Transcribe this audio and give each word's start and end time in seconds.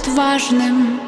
отважным. 0.00 1.00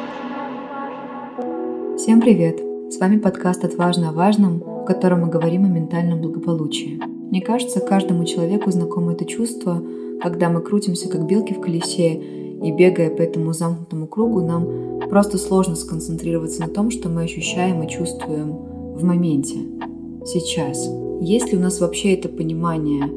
Всем 1.97 2.21
привет! 2.21 2.61
С 2.91 2.99
вами 2.99 3.19
подкаст 3.19 3.65
«Отважно 3.65 4.11
о 4.11 4.13
важном», 4.13 4.59
в 4.59 4.85
котором 4.85 5.23
мы 5.23 5.29
говорим 5.29 5.65
о 5.65 5.69
ментальном 5.69 6.21
благополучии. 6.21 7.01
Мне 7.31 7.41
кажется, 7.41 7.81
каждому 7.81 8.25
человеку 8.25 8.71
знакомо 8.71 9.13
это 9.13 9.25
чувство, 9.25 9.83
когда 10.21 10.49
мы 10.49 10.61
крутимся 10.61 11.09
как 11.09 11.27
белки 11.27 11.55
в 11.55 11.61
колесе, 11.61 12.42
и 12.63 12.71
бегая 12.71 13.11
по 13.11 13.23
этому 13.23 13.53
замкнутому 13.53 14.07
кругу, 14.07 14.41
нам 14.41 15.01
просто 15.09 15.39
сложно 15.39 15.77
сконцентрироваться 15.77 16.61
на 16.61 16.69
том, 16.69 16.91
что 16.91 17.09
мы 17.09 17.23
ощущаем 17.23 17.83
и 17.83 17.89
чувствуем 17.89 18.53
в 18.95 19.05
моменте, 19.05 19.59
сейчас. 20.25 20.89
Есть 21.21 21.53
ли 21.53 21.59
у 21.59 21.61
нас 21.61 21.81
вообще 21.81 22.15
это 22.15 22.29
понимание, 22.29 23.11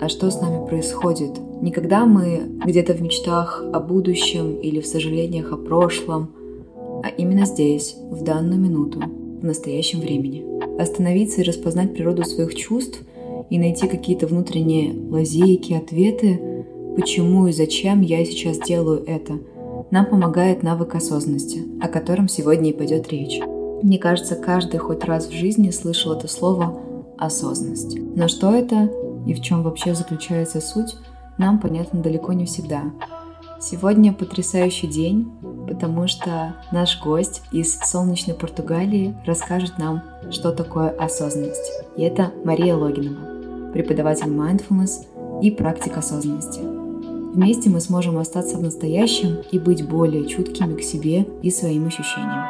а 0.00 0.08
что 0.08 0.30
с 0.30 0.40
нами 0.40 0.66
происходит? 0.66 1.30
Не 1.60 1.70
когда 1.70 2.06
мы 2.06 2.42
где-то 2.64 2.92
в 2.94 3.02
мечтах 3.02 3.64
о 3.72 3.80
будущем 3.80 4.56
или 4.56 4.80
в 4.80 4.86
сожалениях 4.86 5.52
о 5.52 5.56
прошлом, 5.56 6.30
а 7.04 7.08
именно 7.08 7.46
здесь, 7.46 7.96
в 8.10 8.22
данную 8.22 8.60
минуту, 8.60 9.00
в 9.40 9.44
настоящем 9.44 10.00
времени. 10.00 10.44
Остановиться 10.80 11.40
и 11.40 11.44
распознать 11.44 11.94
природу 11.94 12.24
своих 12.24 12.54
чувств 12.54 13.02
и 13.50 13.58
найти 13.58 13.88
какие-то 13.88 14.26
внутренние 14.26 14.94
лазейки, 15.10 15.72
ответы, 15.72 16.40
почему 16.96 17.46
и 17.46 17.52
зачем 17.52 18.00
я 18.00 18.24
сейчас 18.24 18.58
делаю 18.58 19.04
это, 19.06 19.38
нам 19.90 20.06
помогает 20.06 20.62
навык 20.62 20.94
осознанности, 20.94 21.62
о 21.80 21.88
котором 21.88 22.28
сегодня 22.28 22.70
и 22.70 22.72
пойдет 22.72 23.08
речь. 23.08 23.40
Мне 23.82 23.98
кажется, 23.98 24.36
каждый 24.36 24.78
хоть 24.78 25.04
раз 25.04 25.26
в 25.26 25.32
жизни 25.32 25.70
слышал 25.70 26.12
это 26.12 26.28
слово 26.28 26.80
«осознанность». 27.18 27.98
Но 28.16 28.28
что 28.28 28.54
это 28.54 28.90
и 29.26 29.34
в 29.34 29.42
чем 29.42 29.62
вообще 29.62 29.94
заключается 29.94 30.60
суть, 30.60 30.96
нам 31.38 31.58
понятно 31.58 32.00
далеко 32.00 32.32
не 32.32 32.46
всегда. 32.46 32.84
Сегодня 33.60 34.12
потрясающий 34.12 34.88
день, 34.88 35.30
потому 35.68 36.08
что 36.08 36.56
наш 36.72 37.00
гость 37.02 37.42
из 37.52 37.78
солнечной 37.78 38.34
Португалии 38.34 39.14
расскажет 39.24 39.78
нам, 39.78 40.02
что 40.30 40.52
такое 40.52 40.90
осознанность. 40.90 41.70
И 41.96 42.02
это 42.02 42.32
Мария 42.44 42.76
Логинова, 42.76 43.72
преподаватель 43.72 44.28
mindfulness 44.28 45.06
и 45.42 45.50
практик 45.50 45.96
осознанности. 45.96 46.71
Вместе 47.34 47.70
мы 47.70 47.80
сможем 47.80 48.18
остаться 48.18 48.58
в 48.58 48.62
настоящем 48.62 49.42
и 49.50 49.58
быть 49.58 49.88
более 49.88 50.28
чуткими 50.28 50.76
к 50.76 50.82
себе 50.82 51.24
и 51.42 51.50
своим 51.50 51.86
ощущениям. 51.86 52.44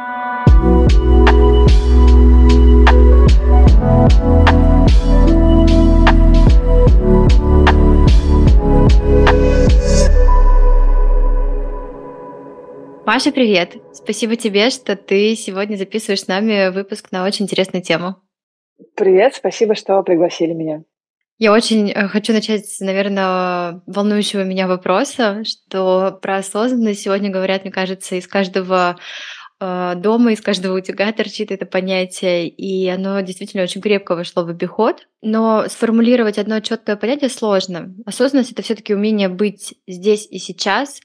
Маша, 13.06 13.30
привет! 13.30 13.76
Спасибо 13.92 14.34
тебе, 14.34 14.70
что 14.70 14.96
ты 14.96 15.36
сегодня 15.36 15.76
записываешь 15.76 16.22
с 16.22 16.26
нами 16.26 16.70
выпуск 16.74 17.12
на 17.12 17.24
очень 17.24 17.44
интересную 17.44 17.84
тему. 17.84 18.16
Привет, 18.96 19.36
спасибо, 19.36 19.76
что 19.76 20.02
пригласили 20.02 20.52
меня. 20.52 20.82
Я 21.42 21.52
очень 21.52 21.90
э, 21.90 22.06
хочу 22.06 22.32
начать, 22.32 22.76
наверное, 22.78 23.82
волнующего 23.88 24.44
меня 24.44 24.68
вопроса, 24.68 25.42
что 25.44 26.16
про 26.22 26.36
осознанность 26.36 27.00
сегодня 27.02 27.32
говорят, 27.32 27.64
мне 27.64 27.72
кажется, 27.72 28.14
из 28.14 28.28
каждого 28.28 28.96
э, 29.58 29.94
дома, 29.96 30.34
из 30.34 30.40
каждого 30.40 30.78
утюга 30.78 31.10
торчит 31.10 31.50
это 31.50 31.66
понятие, 31.66 32.46
и 32.46 32.88
оно 32.88 33.20
действительно 33.22 33.64
очень 33.64 33.80
крепко 33.80 34.14
вошло 34.14 34.44
в 34.44 34.50
обиход. 34.50 35.08
Но 35.20 35.64
сформулировать 35.68 36.38
одно 36.38 36.60
четкое 36.60 36.94
понятие 36.94 37.28
сложно. 37.28 37.92
Осознанность 38.06 38.52
это 38.52 38.62
все-таки 38.62 38.94
умение 38.94 39.28
быть 39.28 39.74
здесь 39.88 40.28
и 40.30 40.38
сейчас, 40.38 41.00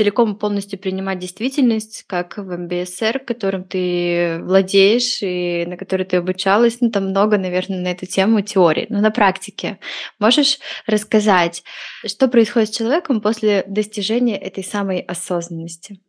целиком 0.00 0.32
и 0.32 0.38
полностью 0.38 0.78
принимать 0.78 1.18
действительность, 1.18 2.04
как 2.06 2.38
в 2.38 2.56
МБСР, 2.56 3.18
которым 3.18 3.64
ты 3.64 4.38
владеешь 4.42 5.22
и 5.22 5.66
на 5.66 5.76
который 5.76 6.06
ты 6.06 6.16
обучалась. 6.16 6.80
Ну, 6.80 6.90
там 6.90 7.10
много, 7.10 7.36
наверное, 7.36 7.80
на 7.80 7.88
эту 7.88 8.06
тему 8.06 8.40
теории. 8.40 8.86
Но 8.88 9.02
на 9.02 9.10
практике 9.10 9.78
можешь 10.18 10.58
рассказать, 10.86 11.64
что 12.06 12.28
происходит 12.28 12.70
с 12.70 12.76
человеком 12.78 13.20
после 13.20 13.62
достижения 13.66 14.38
этой 14.38 14.64
самой 14.64 15.00
осознанности? 15.00 16.00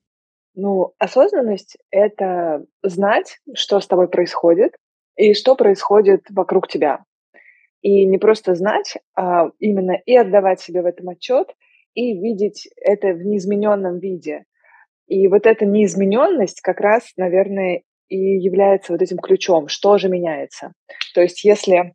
Ну, 0.55 0.93
осознанность— 0.97 1.77
это 1.91 2.63
знать, 2.83 3.39
что 3.53 3.81
с 3.81 3.87
тобой 3.87 4.07
происходит 4.07 4.77
и 5.17 5.33
что 5.33 5.55
происходит 5.55 6.21
вокруг 6.29 6.69
тебя. 6.69 7.03
И 7.81 8.05
не 8.05 8.17
просто 8.17 8.55
знать, 8.55 8.95
а 9.17 9.49
именно 9.59 9.99
и 10.05 10.15
отдавать 10.15 10.61
себе 10.61 10.81
в 10.81 10.85
этом 10.85 11.09
отчет— 11.09 11.47
и 11.93 12.13
видеть 12.13 12.67
это 12.77 13.13
в 13.13 13.23
неизмененном 13.23 13.99
виде. 13.99 14.45
И 15.07 15.27
вот 15.27 15.45
эта 15.45 15.65
неизмененность 15.65 16.61
как 16.61 16.79
раз, 16.79 17.11
наверное, 17.17 17.83
и 18.07 18.17
является 18.17 18.91
вот 18.93 19.01
этим 19.01 19.17
ключом, 19.17 19.67
что 19.67 19.97
же 19.97 20.09
меняется. 20.09 20.73
То 21.13 21.21
есть 21.21 21.43
если, 21.43 21.93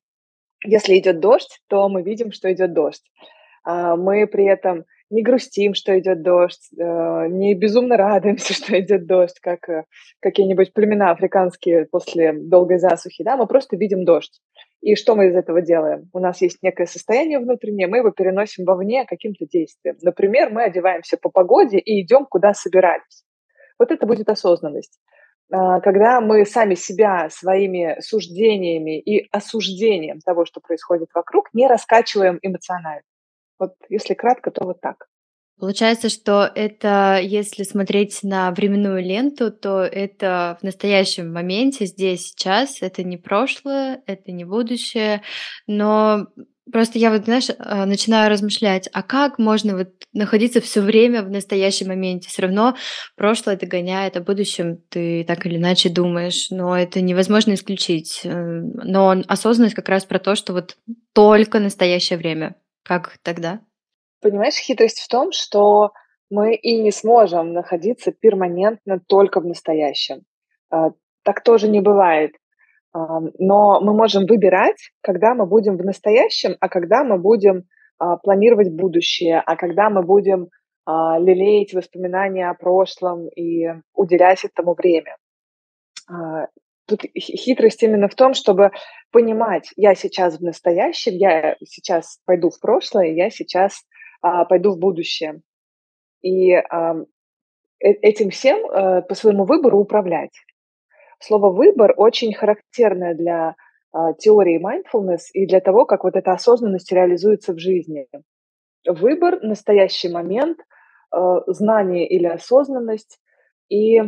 если 0.65 0.99
идет 0.99 1.21
дождь, 1.21 1.61
то 1.69 1.89
мы 1.89 2.03
видим, 2.03 2.33
что 2.33 2.53
идет 2.53 2.73
дождь. 2.73 3.05
А 3.65 3.97
мы 3.97 4.27
при 4.27 4.47
этом 4.47 4.85
не 5.11 5.23
грустим, 5.23 5.75
что 5.75 5.99
идет 5.99 6.23
дождь, 6.23 6.69
э, 6.79 7.29
не 7.29 7.55
безумно 7.55 7.97
радуемся, 7.97 8.55
что 8.55 8.79
идет 8.81 9.07
дождь, 9.07 9.39
как 9.41 9.69
э, 9.69 9.85
какие-нибудь 10.21 10.73
племена 10.73 11.11
африканские 11.11 11.87
после 11.87 12.33
долгой 12.33 12.79
засухи, 12.79 13.23
да, 13.23 13.37
мы 13.37 13.47
просто 13.47 13.77
видим 13.77 14.05
дождь. 14.05 14.41
И 14.83 14.95
что 14.95 15.17
мы 15.17 15.29
из 15.29 15.35
этого 15.35 15.63
делаем? 15.63 16.09
У 16.13 16.19
нас 16.19 16.41
есть 16.43 16.59
некое 16.63 16.87
состояние 16.87 17.39
внутреннее, 17.39 17.89
мы 17.89 17.99
его 17.99 18.11
переносим 18.11 18.65
вовне 18.65 19.05
каким-то 19.05 19.47
действием. 19.47 19.97
Например, 20.03 20.51
мы 20.51 20.65
одеваемся 20.65 21.17
по 21.17 21.31
погоде 21.31 21.79
и 21.79 22.03
идем, 22.03 22.27
куда 22.27 22.55
собирались. 22.55 23.25
Вот 23.79 23.91
это 23.91 24.07
будет 24.07 24.29
осознанность. 24.29 24.99
А, 25.53 25.81
когда 25.81 26.21
мы 26.21 26.45
сами 26.45 26.75
себя 26.75 27.29
своими 27.31 27.97
суждениями 28.01 28.99
и 29.01 29.29
осуждением 29.31 30.21
того, 30.21 30.45
что 30.45 30.61
происходит 30.61 31.09
вокруг, 31.15 31.49
не 31.53 31.67
раскачиваем 31.67 32.39
эмоционально. 32.43 33.03
Вот 33.59 33.75
если 33.89 34.15
кратко, 34.15 34.51
то 34.51 34.65
вот 34.65 34.81
так. 34.81 35.07
Получается, 35.59 36.11
что 36.11 36.51
это, 36.55 37.19
если 37.23 37.63
смотреть 37.63 38.23
на 38.23 38.51
временную 38.51 39.03
ленту, 39.03 39.51
то 39.51 39.81
это 39.83 40.59
в 40.61 40.65
настоящем 40.65 41.33
моменте, 41.33 41.87
здесь, 41.87 42.29
сейчас. 42.29 42.83
Это 42.83 43.03
не 43.03 43.17
прошлое, 43.17 44.03
это 44.07 44.33
не 44.33 44.45
будущее. 44.45 45.23
Но 45.67 46.27
просто 46.71 46.99
я 46.99 47.11
вот, 47.11 47.25
знаешь, 47.25 47.49
а, 47.59 47.87
начинаю 47.87 48.29
размышлять, 48.29 48.91
а 48.93 49.03
как 49.03 49.39
можно 49.39 49.79
вот 49.79 49.89
находиться 50.13 50.61
все 50.61 50.83
время 50.83 51.23
в 51.23 51.31
настоящем 51.31 51.89
моменте? 51.89 52.29
Все 52.29 52.43
равно 52.43 52.77
прошлое 53.17 53.57
догоняет, 53.57 54.19
о 54.19 54.21
будущем 54.21 54.77
ты 54.91 55.25
так 55.25 55.47
или 55.47 55.57
иначе 55.57 55.89
думаешь, 55.89 56.51
но 56.51 56.77
это 56.77 57.01
невозможно 57.01 57.55
исключить. 57.55 58.21
Э, 58.25 58.31
но 58.31 59.23
осознанность 59.27 59.75
как 59.75 59.89
раз 59.89 60.05
про 60.05 60.19
то, 60.19 60.35
что 60.35 60.53
вот 60.53 60.77
только 61.15 61.61
настоящее 61.61 62.19
время. 62.19 62.57
Как 62.83 63.17
тогда? 63.23 63.61
Понимаешь, 64.27 64.57
хитрость 64.57 64.99
в 64.99 65.07
том, 65.07 65.31
что 65.31 65.93
мы 66.31 66.57
и 66.57 66.83
не 66.83 66.91
сможем 66.91 67.53
находиться 67.53 68.11
перманентно 68.11 68.99
только 68.99 69.41
в 69.41 69.47
настоящем. 69.47 70.23
А, 70.69 70.91
так 71.23 71.45
тоже 71.45 71.69
не 71.69 71.81
бывает. 71.81 72.33
А, 72.93 73.21
но 73.39 73.81
мы 73.81 73.95
можем 73.95 74.27
выбирать, 74.27 74.91
когда 75.01 75.37
мы 75.37 75.47
будем 75.47 75.77
в 75.77 75.85
настоящем, 75.85 76.57
а 76.59 76.69
когда 76.69 77.05
мы 77.05 77.19
будем 77.19 77.67
а, 77.99 78.17
планировать 78.17 78.73
будущее, 78.73 79.41
а 79.47 79.55
когда 79.55 79.91
мы 79.91 80.03
будем 80.03 80.49
лелеять 80.89 81.73
воспоминания 81.73 82.51
о 82.51 82.55
прошлом 82.55 83.29
и 83.29 83.67
уделять 83.93 84.45
этому 84.45 84.75
время. 84.75 85.17
Тут 86.87 87.03
хитрость 87.19 87.83
именно 87.83 88.09
в 88.09 88.15
том, 88.15 88.35
чтобы 88.35 88.71
понимать, 89.11 89.73
я 89.75 89.97
сейчас 89.97 90.39
в 90.39 90.45
настоящем, 90.45 91.15
я 91.15 91.57
сейчас 91.65 92.21
пойду 92.25 92.51
в 92.51 92.61
прошлое, 92.61 93.09
я 93.09 93.31
сейчас 93.31 93.83
пойду 94.21 94.73
в 94.73 94.79
будущее. 94.79 95.43
И 96.23 96.53
а, 96.53 96.97
э, 97.83 97.91
этим 98.03 98.31
всем 98.31 98.67
а, 98.67 99.03
по 99.03 99.15
своему 99.15 99.45
выбору 99.45 99.79
управлять. 99.79 100.33
Слово 101.19 101.51
«выбор» 101.51 101.95
очень 101.97 102.35
характерное 102.35 103.15
для 103.15 103.57
а, 103.93 104.13
теории 104.15 104.61
mindfulness 104.61 105.31
и 105.33 105.47
для 105.47 105.61
того, 105.61 105.87
как 105.87 106.05
вот 106.05 106.17
эта 106.17 106.33
осознанность 106.33 106.93
реализуется 106.93 107.55
в 107.55 107.59
жизни. 107.59 108.07
Выбор, 108.87 109.43
настоящий 109.43 110.09
момент, 110.09 110.59
а, 111.11 111.41
знание 111.51 112.07
или 112.07 112.27
осознанность 112.27 113.19
и 113.69 114.03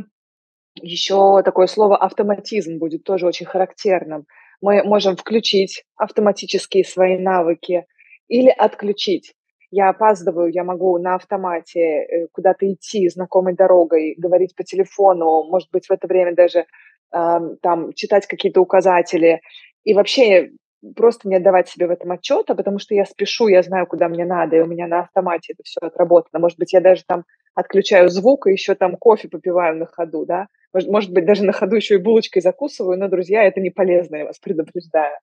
еще 0.81 1.43
такое 1.43 1.66
слово 1.66 1.96
автоматизм 1.96 2.78
будет 2.78 3.05
тоже 3.05 3.26
очень 3.26 3.46
характерным. 3.46 4.26
Мы 4.60 4.82
можем 4.84 5.16
включить 5.16 5.84
автоматические 5.96 6.84
свои 6.84 7.19
навыки 7.19 7.87
или 8.28 8.50
отключить 8.50 9.34
я 9.70 9.91
опаздываю, 9.91 10.53
я 10.53 10.65
могу 10.65 10.99
на 10.99 11.15
автомате 11.15 11.81
э, 11.81 12.26
куда-то 12.32 12.70
идти 12.73 13.09
знакомой 13.09 13.55
дорогой, 13.55 14.15
говорить 14.17 14.55
по 14.55 14.65
телефону, 14.65 15.44
может 15.44 15.70
быть, 15.70 15.87
в 15.87 15.91
это 15.91 16.06
время 16.06 16.35
даже 16.35 16.67
там 17.11 17.94
читать 17.94 18.26
какие-то 18.26 18.61
указатели 18.61 19.41
и 19.82 19.94
вообще 19.94 20.50
просто 20.94 21.29
не 21.29 21.37
отдавать 21.37 21.69
себе 21.69 21.87
в 21.87 21.91
этом 21.91 22.12
отчета, 22.12 22.55
потому 22.55 22.79
что 22.79 22.94
я 22.94 23.05
спешу, 23.05 23.49
я 23.49 23.62
знаю, 23.62 23.87
куда 23.87 24.09
мне 24.09 24.25
надо, 24.25 24.56
и 24.56 24.61
у 24.61 24.67
меня 24.67 24.87
на 24.87 25.00
автомате 25.00 25.55
это 25.55 25.62
все 25.65 25.81
отработано. 25.81 26.38
Может 26.41 26.59
быть, 26.59 26.73
я 26.73 26.81
даже 26.81 27.03
там 27.06 27.25
отключаю 27.55 28.09
звук 28.09 28.47
и 28.47 28.53
еще 28.53 28.75
там 28.75 28.97
кофе 28.97 29.29
попиваю 29.29 29.76
на 29.76 29.87
ходу, 29.87 30.25
да. 30.25 30.47
Может, 30.73 30.91
может 30.91 31.12
быть, 31.12 31.25
даже 31.25 31.44
на 31.44 31.53
ходу 31.53 31.76
еще 31.76 31.94
и 31.94 32.03
булочкой 32.03 32.43
закусываю, 32.43 32.99
но, 32.99 33.09
друзья, 33.09 33.43
это 33.43 33.61
не 33.61 33.70
полезно, 33.70 34.17
я 34.17 34.25
вас 34.26 34.38
предупреждаю. 34.43 35.17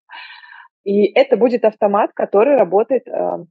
И 0.83 1.05
это 1.13 1.37
будет 1.37 1.65
автомат, 1.65 2.11
который 2.13 2.57
работает 2.57 3.07
э, 3.07 3.45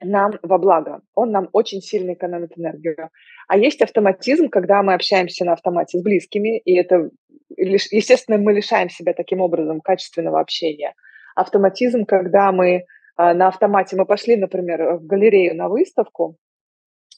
нам 0.00 0.38
во 0.42 0.58
благо. 0.58 1.00
Он 1.14 1.30
нам 1.30 1.48
очень 1.52 1.80
сильно 1.80 2.14
экономит 2.14 2.56
энергию. 2.56 3.10
А 3.48 3.56
есть 3.56 3.82
автоматизм, 3.82 4.48
когда 4.48 4.82
мы 4.82 4.94
общаемся 4.94 5.44
на 5.44 5.52
автомате 5.52 5.98
с 5.98 6.02
близкими, 6.02 6.58
и 6.58 6.74
это, 6.74 7.10
естественно, 7.56 8.38
мы 8.38 8.52
лишаем 8.52 8.90
себя 8.90 9.14
таким 9.14 9.40
образом 9.40 9.80
качественного 9.80 10.40
общения. 10.40 10.94
Автоматизм, 11.34 12.04
когда 12.04 12.52
мы 12.52 12.84
а, 13.16 13.34
на 13.34 13.48
автомате, 13.48 13.96
мы 13.96 14.06
пошли, 14.06 14.36
например, 14.36 14.96
в 14.96 15.06
галерею 15.06 15.56
на 15.56 15.68
выставку, 15.68 16.36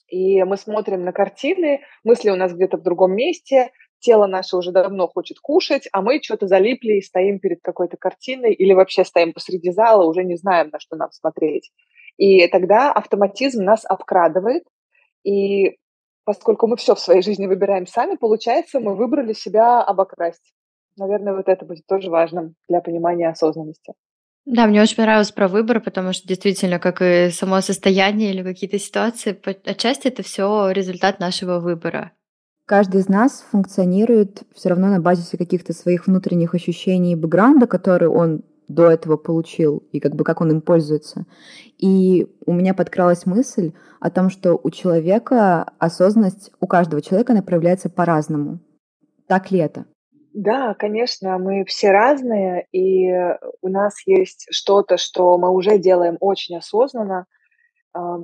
и 0.07 0.43
мы 0.43 0.57
смотрим 0.57 1.03
на 1.03 1.11
картины, 1.11 1.81
мысли 2.03 2.29
у 2.29 2.35
нас 2.35 2.53
где-то 2.53 2.77
в 2.77 2.83
другом 2.83 3.13
месте, 3.13 3.71
тело 3.99 4.27
наше 4.27 4.55
уже 4.55 4.71
давно 4.71 5.07
хочет 5.07 5.39
кушать, 5.39 5.87
а 5.91 6.01
мы 6.01 6.21
что-то 6.21 6.47
залипли 6.47 6.93
и 6.93 7.01
стоим 7.01 7.39
перед 7.39 7.59
какой-то 7.61 7.97
картиной 7.97 8.53
или 8.53 8.73
вообще 8.73 9.03
стоим 9.03 9.33
посреди 9.33 9.71
зала, 9.71 10.07
уже 10.07 10.23
не 10.23 10.37
знаем, 10.37 10.69
на 10.71 10.79
что 10.79 10.95
нам 10.95 11.11
смотреть. 11.11 11.71
И 12.17 12.47
тогда 12.47 12.91
автоматизм 12.91 13.63
нас 13.63 13.85
обкрадывает, 13.85 14.63
и 15.23 15.77
поскольку 16.25 16.67
мы 16.67 16.75
все 16.77 16.95
в 16.95 16.99
своей 16.99 17.21
жизни 17.21 17.47
выбираем 17.47 17.87
сами, 17.87 18.15
получается, 18.15 18.79
мы 18.79 18.95
выбрали 18.95 19.33
себя 19.33 19.81
обокрасть. 19.81 20.53
Наверное, 20.97 21.35
вот 21.35 21.47
это 21.47 21.65
будет 21.65 21.85
тоже 21.85 22.09
важным 22.09 22.55
для 22.67 22.81
понимания 22.81 23.29
осознанности. 23.29 23.93
Да, 24.45 24.65
мне 24.65 24.81
очень 24.81 24.95
понравилось 24.95 25.31
про 25.31 25.47
выбор, 25.47 25.81
потому 25.81 26.13
что 26.13 26.27
действительно, 26.27 26.79
как 26.79 27.01
и 27.01 27.29
само 27.31 27.61
состояние 27.61 28.31
или 28.31 28.43
какие-то 28.43 28.79
ситуации, 28.79 29.37
отчасти 29.65 30.07
это 30.07 30.23
все 30.23 30.71
результат 30.71 31.19
нашего 31.19 31.59
выбора. 31.59 32.13
Каждый 32.65 33.01
из 33.01 33.09
нас 33.09 33.45
функционирует 33.51 34.43
все 34.53 34.69
равно 34.69 34.87
на 34.87 34.99
базе 34.99 35.37
каких-то 35.37 35.73
своих 35.73 36.07
внутренних 36.07 36.53
ощущений 36.53 37.13
и 37.13 37.15
бэкграунда, 37.15 37.67
который 37.67 38.07
он 38.09 38.41
до 38.67 38.89
этого 38.91 39.17
получил 39.17 39.83
и 39.91 39.99
как 39.99 40.15
бы 40.15 40.23
как 40.23 40.41
он 40.41 40.51
им 40.51 40.61
пользуется. 40.61 41.25
И 41.77 42.27
у 42.45 42.53
меня 42.53 42.73
подкралась 42.73 43.25
мысль 43.25 43.73
о 43.99 44.09
том, 44.09 44.29
что 44.29 44.59
у 44.61 44.69
человека 44.69 45.63
осознанность, 45.79 46.51
у 46.59 46.67
каждого 46.67 47.01
человека 47.01 47.33
она 47.33 47.41
проявляется 47.41 47.89
по-разному. 47.89 48.59
Так 49.27 49.51
ли 49.51 49.59
это? 49.59 49.85
Да, 50.33 50.75
конечно, 50.75 51.37
мы 51.39 51.65
все 51.65 51.91
разные, 51.91 52.67
и 52.71 53.11
у 53.61 53.69
нас 53.69 53.95
есть 54.05 54.47
что-то, 54.51 54.97
что 54.97 55.37
мы 55.37 55.49
уже 55.49 55.79
делаем 55.79 56.17
очень 56.19 56.57
осознанно. 56.57 57.25
А, 57.93 58.19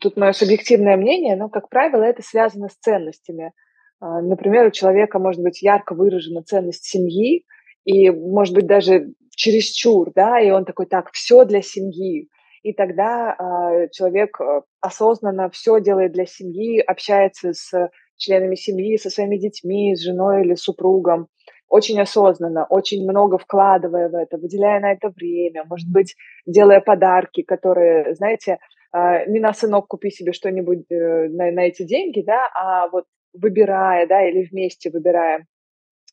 тут 0.00 0.16
мое 0.16 0.32
субъективное 0.32 0.96
мнение, 0.96 1.36
но, 1.36 1.48
как 1.48 1.68
правило, 1.68 2.02
это 2.02 2.22
связано 2.22 2.68
с 2.68 2.76
ценностями. 2.76 3.52
А, 3.98 4.20
например, 4.20 4.66
у 4.66 4.70
человека 4.70 5.18
может 5.18 5.42
быть 5.42 5.60
ярко 5.60 5.94
выражена 5.94 6.44
ценность 6.44 6.84
семьи, 6.84 7.44
и, 7.84 8.10
может 8.10 8.54
быть, 8.54 8.66
даже 8.66 9.12
чересчур, 9.40 10.12
да, 10.14 10.38
и 10.38 10.50
он 10.50 10.64
такой, 10.64 10.86
так, 10.86 11.10
все 11.12 11.44
для 11.44 11.62
семьи. 11.62 12.28
И 12.62 12.74
тогда 12.74 13.34
э, 13.34 13.88
человек 13.90 14.38
осознанно 14.80 15.48
все 15.48 15.80
делает 15.80 16.12
для 16.12 16.26
семьи, 16.26 16.78
общается 16.78 17.54
с 17.54 17.90
членами 18.18 18.54
семьи, 18.54 18.98
со 18.98 19.08
своими 19.08 19.38
детьми, 19.38 19.96
с 19.96 20.02
женой 20.02 20.42
или 20.42 20.54
супругом, 20.54 21.28
очень 21.68 21.98
осознанно, 22.00 22.66
очень 22.68 23.02
много 23.10 23.38
вкладывая 23.38 24.10
в 24.10 24.14
это, 24.14 24.36
выделяя 24.36 24.78
на 24.80 24.92
это 24.92 25.08
время, 25.08 25.64
может 25.64 25.88
быть, 25.90 26.16
делая 26.44 26.80
подарки, 26.80 27.42
которые, 27.42 28.14
знаете, 28.16 28.58
э, 28.94 29.24
не 29.26 29.40
на 29.40 29.54
сынок 29.54 29.86
купи 29.86 30.10
себе 30.10 30.32
что-нибудь 30.32 30.84
э, 30.90 31.28
на, 31.30 31.50
на 31.50 31.60
эти 31.60 31.84
деньги, 31.84 32.22
да, 32.26 32.50
а 32.54 32.88
вот 32.88 33.04
выбирая, 33.32 34.06
да, 34.06 34.28
или 34.28 34.46
вместе 34.50 34.90
выбирая. 34.90 35.46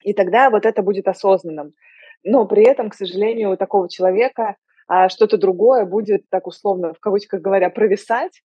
И 0.04 0.14
тогда 0.14 0.50
вот 0.50 0.66
это 0.66 0.82
будет 0.82 1.10
осознанным 1.10 1.74
но 2.24 2.46
при 2.46 2.64
этом, 2.64 2.90
к 2.90 2.96
сожалению, 2.96 3.52
у 3.52 3.58
такого 3.58 3.90
человека 3.90 4.56
а, 4.88 5.10
что-то 5.10 5.38
другое 5.38 5.86
будет, 5.86 6.30
так 6.30 6.48
условно, 6.48 6.94
в 6.94 7.00
кавычках 7.00 7.42
говоря, 7.42 7.70
провисать, 7.70 8.42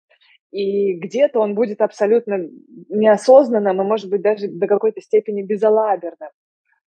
и 0.52 0.94
где-то 0.94 1.40
он 1.40 1.56
будет 1.56 1.82
абсолютно 1.82 2.40
неосознанным 2.90 3.82
и, 3.82 3.86
может 3.86 4.10
быть, 4.10 4.22
даже 4.22 4.48
до 4.48 4.68
какой-то 4.68 5.02
степени 5.02 5.44
безалаберным. 5.44 6.30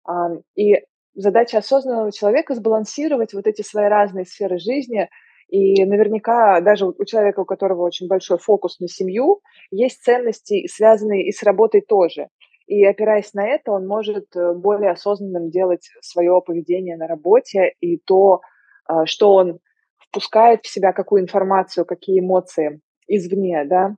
А, 0.06 0.32
и 0.56 0.84
задача 1.16 1.60
осознанного 1.60 2.12
человека 2.12 2.56
сбалансировать 2.56 3.34
вот 3.34 3.48
эти 3.48 3.62
свои 3.62 3.88
разные 3.88 4.26
сферы 4.26 4.58
жизни, 4.58 5.10
и 5.50 5.86
наверняка 5.86 6.62
даже 6.62 6.88
у 6.88 7.06
человека, 7.06 7.42
у 7.42 7.46
которого 7.46 7.84
очень 7.84 8.08
большой 8.08 8.40
фокус 8.40 8.80
на 8.80 8.88
семью, 8.88 9.42
есть 9.72 10.02
ценности, 10.02 10.68
связанные 10.68 11.28
и 11.28 11.32
с 11.32 11.44
работой 11.44 11.82
тоже. 11.82 12.30
И 12.66 12.86
опираясь 12.86 13.34
на 13.34 13.46
это, 13.46 13.72
он 13.72 13.88
может 13.88 14.36
э, 14.36 14.54
более 14.54 14.92
осознанным 14.92 15.50
делать 15.50 15.90
свое 16.02 16.42
поведение 16.46 16.98
на 16.98 17.08
работе 17.08 17.74
и 17.82 17.98
то, 17.98 18.42
а, 18.86 19.06
что 19.06 19.34
он 19.34 19.60
впускает 19.98 20.62
в 20.64 20.70
себя, 20.70 20.94
какую 20.94 21.24
информацию, 21.24 21.86
какие 21.86 22.20
эмоции 22.20 22.82
извне, 23.08 23.66
да, 23.66 23.96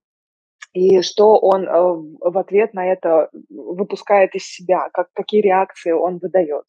и 0.74 1.02
что 1.02 1.38
он 1.40 1.64
э, 1.64 1.70
в 1.70 2.38
ответ 2.38 2.74
на 2.74 2.86
это 2.86 3.30
выпускает 3.50 4.36
из 4.36 4.44
себя, 4.44 4.90
как, 4.94 5.08
какие 5.14 5.42
реакции 5.42 5.92
он 5.92 6.18
выдает. 6.18 6.66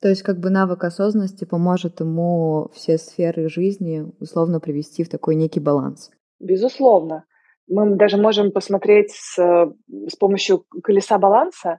То 0.00 0.08
есть 0.08 0.22
как 0.22 0.38
бы 0.38 0.50
навык 0.50 0.84
осознанности 0.84 1.44
поможет 1.44 2.00
ему 2.00 2.68
все 2.74 2.98
сферы 2.98 3.48
жизни 3.48 4.04
условно 4.20 4.60
привести 4.60 5.02
в 5.02 5.08
такой 5.08 5.34
некий 5.34 5.60
баланс. 5.60 6.10
Безусловно. 6.40 7.24
Мы 7.68 7.96
даже 7.96 8.16
можем 8.16 8.52
посмотреть 8.52 9.10
с, 9.10 9.36
с 9.36 10.16
помощью 10.16 10.64
колеса 10.82 11.18
баланса 11.18 11.78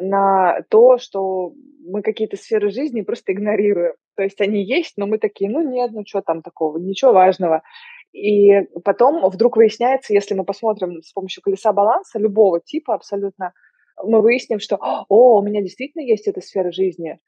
на 0.00 0.62
то, 0.70 0.98
что 0.98 1.52
мы 1.84 2.02
какие-то 2.02 2.36
сферы 2.36 2.70
жизни 2.70 3.02
просто 3.02 3.32
игнорируем. 3.32 3.94
То 4.16 4.22
есть 4.22 4.40
они 4.40 4.64
есть, 4.64 4.94
но 4.96 5.06
мы 5.06 5.18
такие, 5.18 5.50
ну 5.50 5.60
нет, 5.60 5.90
ну 5.92 6.02
что 6.06 6.22
там 6.22 6.42
такого, 6.42 6.78
ничего 6.78 7.12
важного. 7.12 7.62
И 8.12 8.62
потом 8.84 9.28
вдруг 9.28 9.56
выясняется, 9.56 10.14
если 10.14 10.34
мы 10.34 10.44
посмотрим 10.44 11.02
с 11.02 11.12
помощью 11.12 11.42
колеса 11.42 11.72
баланса 11.72 12.18
любого 12.18 12.60
типа 12.60 12.94
абсолютно, 12.94 13.52
мы 14.02 14.22
выясним, 14.22 14.60
что, 14.60 14.76
о, 15.08 15.38
у 15.38 15.42
меня 15.42 15.60
действительно 15.60 16.02
есть 16.02 16.26
эта 16.26 16.40
сфера 16.40 16.70
жизни, 16.72 17.18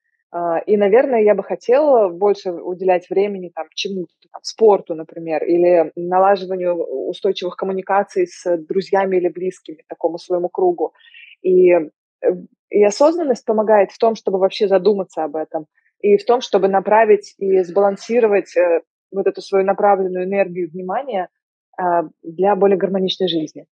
и, 0.66 0.76
наверное, 0.76 1.22
я 1.22 1.34
бы 1.34 1.42
хотела 1.42 2.08
больше 2.08 2.52
уделять 2.52 3.10
времени 3.10 3.50
там, 3.52 3.66
чему-то, 3.74 4.12
там, 4.30 4.40
спорту, 4.42 4.94
например, 4.94 5.42
или 5.42 5.90
налаживанию 5.96 6.76
устойчивых 7.08 7.56
коммуникаций 7.56 8.28
с 8.28 8.56
друзьями 8.58 9.16
или 9.16 9.28
близкими, 9.28 9.84
такому 9.88 10.18
своему 10.18 10.48
кругу. 10.48 10.92
И, 11.42 11.72
э, 11.72 11.88
и 12.70 12.84
осознанность 12.84 13.44
помогает 13.44 13.90
в 13.90 13.98
том, 13.98 14.14
чтобы 14.14 14.38
вообще 14.38 14.68
задуматься 14.68 15.24
об 15.24 15.34
этом, 15.34 15.66
и 15.98 16.16
в 16.16 16.24
том, 16.24 16.40
чтобы 16.40 16.68
направить 16.68 17.34
и 17.38 17.62
сбалансировать 17.62 18.56
э, 18.56 18.82
вот 19.10 19.26
эту 19.26 19.42
свою 19.42 19.64
направленную 19.64 20.24
энергию 20.24 20.70
внимания 20.70 21.28
а, 21.76 22.02
для 22.22 22.54
более 22.56 22.78
гармоничной 22.78 23.28
жизни. 23.28 23.66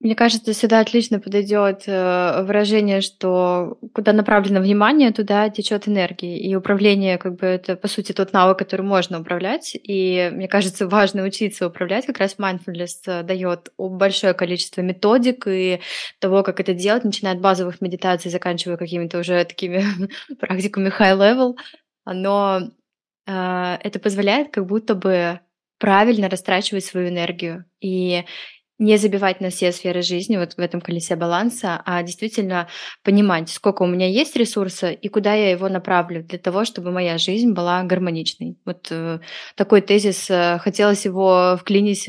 Мне 0.00 0.14
кажется, 0.14 0.54
сюда 0.54 0.78
отлично 0.78 1.18
подойдет 1.18 1.82
э, 1.88 2.42
выражение, 2.44 3.00
что 3.00 3.78
куда 3.92 4.12
направлено 4.12 4.60
внимание, 4.60 5.10
туда 5.10 5.48
течет 5.50 5.88
энергия. 5.88 6.38
И 6.38 6.54
управление, 6.54 7.18
как 7.18 7.34
бы, 7.34 7.46
это, 7.46 7.74
по 7.74 7.88
сути, 7.88 8.12
тот 8.12 8.32
навык, 8.32 8.58
который 8.58 8.82
можно 8.82 9.20
управлять. 9.20 9.72
И 9.74 10.30
мне 10.32 10.46
кажется, 10.46 10.86
важно 10.86 11.24
учиться 11.24 11.66
управлять. 11.66 12.06
Как 12.06 12.18
раз 12.18 12.36
mindfulness 12.38 13.24
дает 13.24 13.72
большое 13.76 14.34
количество 14.34 14.82
методик 14.82 15.48
и 15.48 15.80
того, 16.20 16.44
как 16.44 16.60
это 16.60 16.74
делать, 16.74 17.02
начиная 17.02 17.34
от 17.34 17.40
базовых 17.40 17.80
медитаций, 17.80 18.30
заканчивая 18.30 18.76
какими-то 18.76 19.18
уже 19.18 19.44
такими 19.44 19.82
практиками 20.38 20.90
high 20.96 21.18
level. 21.18 21.56
Но 22.06 22.70
э, 23.26 23.78
это 23.82 23.98
позволяет 23.98 24.52
как 24.52 24.64
будто 24.64 24.94
бы 24.94 25.40
правильно 25.80 26.28
растрачивать 26.28 26.84
свою 26.84 27.08
энергию. 27.08 27.64
И 27.80 28.24
не 28.78 28.96
забивать 28.96 29.40
на 29.40 29.50
все 29.50 29.72
сферы 29.72 30.02
жизни 30.02 30.36
вот 30.36 30.54
в 30.54 30.58
этом 30.58 30.80
колесе 30.80 31.16
баланса, 31.16 31.82
а 31.84 32.02
действительно 32.02 32.68
понимать, 33.02 33.50
сколько 33.50 33.82
у 33.82 33.86
меня 33.86 34.08
есть 34.08 34.36
ресурса 34.36 34.90
и 34.90 35.08
куда 35.08 35.34
я 35.34 35.50
его 35.50 35.68
направлю 35.68 36.22
для 36.22 36.38
того, 36.38 36.64
чтобы 36.64 36.90
моя 36.90 37.18
жизнь 37.18 37.52
была 37.52 37.82
гармоничной. 37.82 38.56
Вот 38.64 38.88
э, 38.90 39.18
такой 39.56 39.80
тезис, 39.80 40.30
э, 40.30 40.58
хотелось 40.58 41.04
его 41.04 41.56
вклинить. 41.60 42.08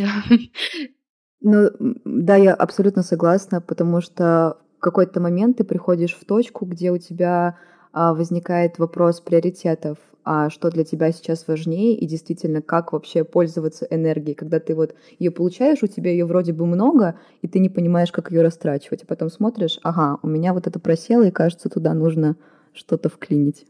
Ну, 1.42 1.70
да, 2.04 2.36
я 2.36 2.54
абсолютно 2.54 3.02
согласна, 3.02 3.62
потому 3.62 4.02
что 4.02 4.58
в 4.78 4.82
какой-то 4.82 5.22
момент 5.22 5.56
ты 5.56 5.64
приходишь 5.64 6.14
в 6.14 6.26
точку, 6.26 6.66
где 6.66 6.92
у 6.92 6.98
тебя 6.98 7.58
возникает 7.94 8.80
вопрос 8.80 9.22
приоритетов 9.22 9.98
а 10.32 10.52
что 10.52 10.70
для 10.70 10.84
тебя 10.84 11.12
сейчас 11.12 11.48
важнее 11.48 11.96
и 11.98 12.06
действительно 12.06 12.62
как 12.62 12.94
вообще 12.94 13.24
пользоваться 13.24 13.88
энергией, 13.90 14.36
когда 14.36 14.60
ты 14.60 14.76
вот 14.76 14.94
ее 15.18 15.32
получаешь, 15.32 15.82
у 15.82 15.88
тебя 15.88 16.12
ее 16.12 16.26
вроде 16.26 16.54
бы 16.54 16.68
много, 16.68 17.20
и 17.42 17.48
ты 17.48 17.58
не 17.58 17.68
понимаешь, 17.68 18.12
как 18.12 18.32
ее 18.32 18.44
растрачивать, 18.44 19.02
а 19.02 19.08
потом 19.08 19.30
смотришь, 19.32 19.80
ага, 19.82 20.20
у 20.22 20.28
меня 20.28 20.54
вот 20.54 20.68
это 20.68 20.80
просело, 20.80 21.24
и 21.24 21.32
кажется, 21.32 21.68
туда 21.68 21.96
нужно 21.96 22.36
что-то 22.74 23.10
вклинить. 23.10 23.66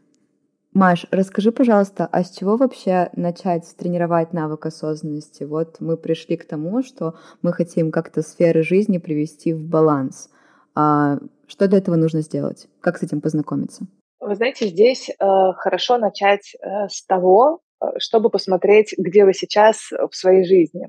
Маш, 0.74 1.06
расскажи, 1.10 1.50
пожалуйста, 1.50 2.06
а 2.12 2.22
с 2.22 2.30
чего 2.30 2.58
вообще 2.58 3.10
начать 3.16 3.64
тренировать 3.78 4.32
навык 4.32 4.66
осознанности? 4.66 5.44
Вот 5.44 5.78
мы 5.80 5.96
пришли 5.96 6.36
к 6.36 6.46
тому, 6.46 6.82
что 6.82 7.14
мы 7.40 7.52
хотим 7.54 7.90
как-то 7.90 8.22
сферы 8.22 8.62
жизни 8.62 8.98
привести 8.98 9.52
в 9.52 9.64
баланс. 9.66 10.28
А 10.74 11.18
что 11.48 11.66
для 11.66 11.78
этого 11.78 11.96
нужно 11.96 12.20
сделать? 12.20 12.68
Как 12.80 12.98
с 12.98 13.02
этим 13.02 13.20
познакомиться? 13.20 13.86
Вы 14.20 14.34
знаете, 14.34 14.66
здесь 14.66 15.08
э, 15.08 15.14
хорошо 15.56 15.96
начать 15.96 16.54
э, 16.54 16.88
с 16.88 17.06
того, 17.06 17.60
э, 17.80 17.86
чтобы 17.98 18.28
посмотреть, 18.28 18.94
где 18.98 19.24
вы 19.24 19.32
сейчас 19.32 19.90
в 19.90 20.14
своей 20.14 20.44
жизни. 20.44 20.88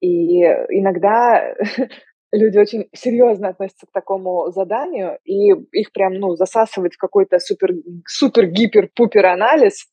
И 0.00 0.40
иногда 0.42 1.54
люди 2.32 2.58
очень 2.58 2.88
серьезно 2.92 3.50
относятся 3.50 3.86
к 3.86 3.92
такому 3.92 4.50
заданию, 4.50 5.20
и 5.24 5.52
их 5.78 5.92
прям, 5.92 6.14
ну, 6.14 6.34
засасывать 6.34 6.94
в 6.94 6.98
какой-то 6.98 7.38
супер, 7.38 7.70
супер, 8.04 8.46
гипер, 8.46 8.90
пупер 8.96 9.26
анализ. 9.26 9.86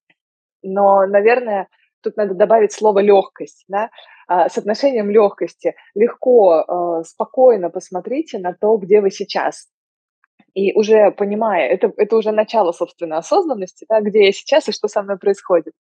Но, 0.63 1.05
наверное, 1.05 1.67
тут 2.01 2.17
надо 2.17 2.33
добавить 2.33 2.71
слово 2.71 3.00
легкость, 3.00 3.65
да, 3.67 3.91
а, 4.27 4.50
с 4.50 4.57
отношением 4.57 5.12
легкости. 5.12 5.75
Легко, 5.93 7.03
спокойно 7.05 7.69
посмотрите 7.69 8.39
на 8.39 8.53
то, 8.53 8.77
где 8.77 9.00
вы 9.00 9.12
сейчас. 9.12 9.67
И 10.53 10.74
уже 10.74 11.12
понимая, 11.12 11.67
это, 11.67 11.91
это 11.98 12.17
уже 12.17 12.31
начало, 12.31 12.72
собственно, 12.72 13.17
осознанности, 13.17 13.86
да, 13.88 14.01
где 14.01 14.25
я 14.25 14.31
сейчас 14.31 14.67
и 14.67 14.72
что 14.72 14.88
со 14.88 15.01
мной 15.01 15.17
происходит. 15.17 15.74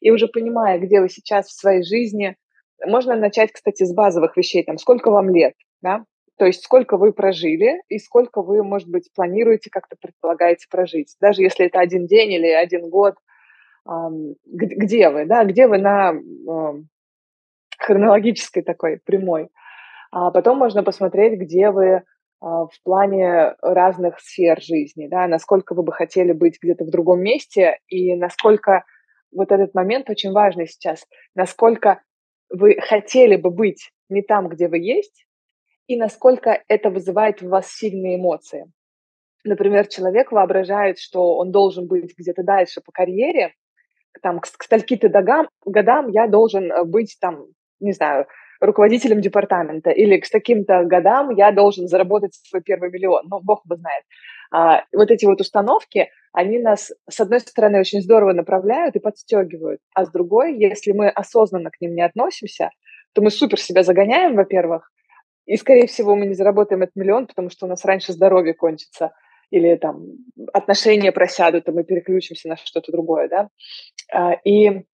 И 0.00 0.10
уже 0.10 0.28
понимая, 0.28 0.78
где 0.78 1.00
вы 1.00 1.08
сейчас 1.08 1.46
в 1.46 1.58
своей 1.58 1.82
жизни, 1.82 2.36
можно 2.86 3.16
начать, 3.16 3.52
кстати, 3.52 3.84
с 3.84 3.92
базовых 3.92 4.36
вещей, 4.36 4.62
там, 4.64 4.78
сколько 4.78 5.10
вам 5.10 5.30
лет, 5.30 5.54
да, 5.82 6.04
то 6.38 6.46
есть 6.46 6.64
сколько 6.64 6.96
вы 6.96 7.12
прожили 7.12 7.82
и 7.88 7.98
сколько 7.98 8.40
вы, 8.40 8.62
может 8.62 8.88
быть, 8.88 9.10
планируете, 9.14 9.68
как-то 9.70 9.96
предполагаете 10.00 10.66
прожить. 10.70 11.14
Даже 11.20 11.42
если 11.42 11.66
это 11.66 11.80
один 11.80 12.06
день 12.06 12.32
или 12.32 12.48
один 12.48 12.88
год, 12.88 13.14
где 14.46 15.10
вы, 15.10 15.26
да, 15.26 15.44
где 15.44 15.66
вы 15.66 15.76
на 15.78 16.14
хронологической 17.78 18.62
такой 18.62 19.00
прямой. 19.04 19.48
А 20.12 20.30
потом 20.30 20.56
можно 20.56 20.82
посмотреть, 20.82 21.38
где 21.38 21.70
вы 21.70 22.04
в 22.40 22.72
плане 22.84 23.54
разных 23.60 24.18
сфер 24.20 24.60
жизни, 24.60 25.08
да, 25.08 25.26
насколько 25.26 25.74
вы 25.74 25.82
бы 25.82 25.92
хотели 25.92 26.32
быть 26.32 26.58
где-то 26.60 26.84
в 26.84 26.90
другом 26.90 27.20
месте 27.20 27.78
и 27.88 28.14
насколько 28.16 28.84
вот 29.30 29.52
этот 29.52 29.74
момент 29.74 30.08
очень 30.10 30.32
важный 30.32 30.66
сейчас, 30.66 31.06
насколько 31.34 32.02
вы 32.48 32.78
хотели 32.80 33.36
бы 33.36 33.50
быть 33.50 33.90
не 34.08 34.22
там, 34.22 34.48
где 34.48 34.68
вы 34.68 34.78
есть, 34.78 35.26
и 35.86 35.96
насколько 35.96 36.62
это 36.68 36.90
вызывает 36.90 37.42
в 37.42 37.48
вас 37.48 37.68
сильные 37.68 38.16
эмоции. 38.16 38.70
Например, 39.44 39.86
человек 39.86 40.32
воображает, 40.32 40.98
что 40.98 41.36
он 41.36 41.50
должен 41.50 41.86
быть 41.86 42.14
где-то 42.16 42.42
дальше 42.42 42.80
по 42.80 42.92
карьере, 42.92 43.54
там, 44.22 44.40
к, 44.40 44.46
к 44.56 44.62
стальки-то 44.62 45.08
годам, 45.08 45.48
годам 45.64 46.08
я 46.08 46.26
должен 46.26 46.70
э, 46.70 46.84
быть 46.84 47.16
там, 47.20 47.46
не 47.78 47.92
знаю, 47.92 48.26
руководителем 48.60 49.20
департамента, 49.20 49.90
или 49.90 50.18
к 50.18 50.28
таким-то 50.28 50.84
годам 50.84 51.30
я 51.30 51.50
должен 51.50 51.88
заработать 51.88 52.34
свой 52.34 52.62
первый 52.62 52.90
миллион. 52.90 53.26
Ну, 53.28 53.40
бог 53.40 53.62
бы 53.64 53.76
знает. 53.76 54.04
А, 54.52 54.84
вот 54.92 55.10
эти 55.10 55.24
вот 55.26 55.40
установки, 55.40 56.10
они 56.32 56.58
нас, 56.58 56.92
с 57.08 57.20
одной 57.20 57.40
стороны, 57.40 57.80
очень 57.80 58.02
здорово 58.02 58.32
направляют 58.32 58.96
и 58.96 59.00
подстегивают, 59.00 59.80
а 59.94 60.04
с 60.04 60.10
другой, 60.10 60.58
если 60.58 60.92
мы 60.92 61.08
осознанно 61.08 61.70
к 61.70 61.80
ним 61.80 61.94
не 61.94 62.02
относимся, 62.02 62.70
то 63.12 63.22
мы 63.22 63.30
супер 63.30 63.60
себя 63.60 63.82
загоняем, 63.82 64.36
во-первых, 64.36 64.90
и, 65.46 65.56
скорее 65.56 65.86
всего, 65.86 66.14
мы 66.14 66.26
не 66.26 66.34
заработаем 66.34 66.82
этот 66.82 66.96
миллион, 66.96 67.26
потому 67.26 67.50
что 67.50 67.66
у 67.66 67.68
нас 67.68 67.84
раньше 67.84 68.12
здоровье 68.12 68.54
кончится 68.54 69.12
или 69.50 69.74
там 69.74 70.06
отношения 70.52 71.10
просядут, 71.10 71.68
и 71.68 71.72
мы 71.72 71.82
переключимся 71.82 72.48
на 72.48 72.56
что-то 72.56 72.92
другое, 72.92 73.28
да. 73.28 73.48
А, 74.12 74.34
и 74.44 74.84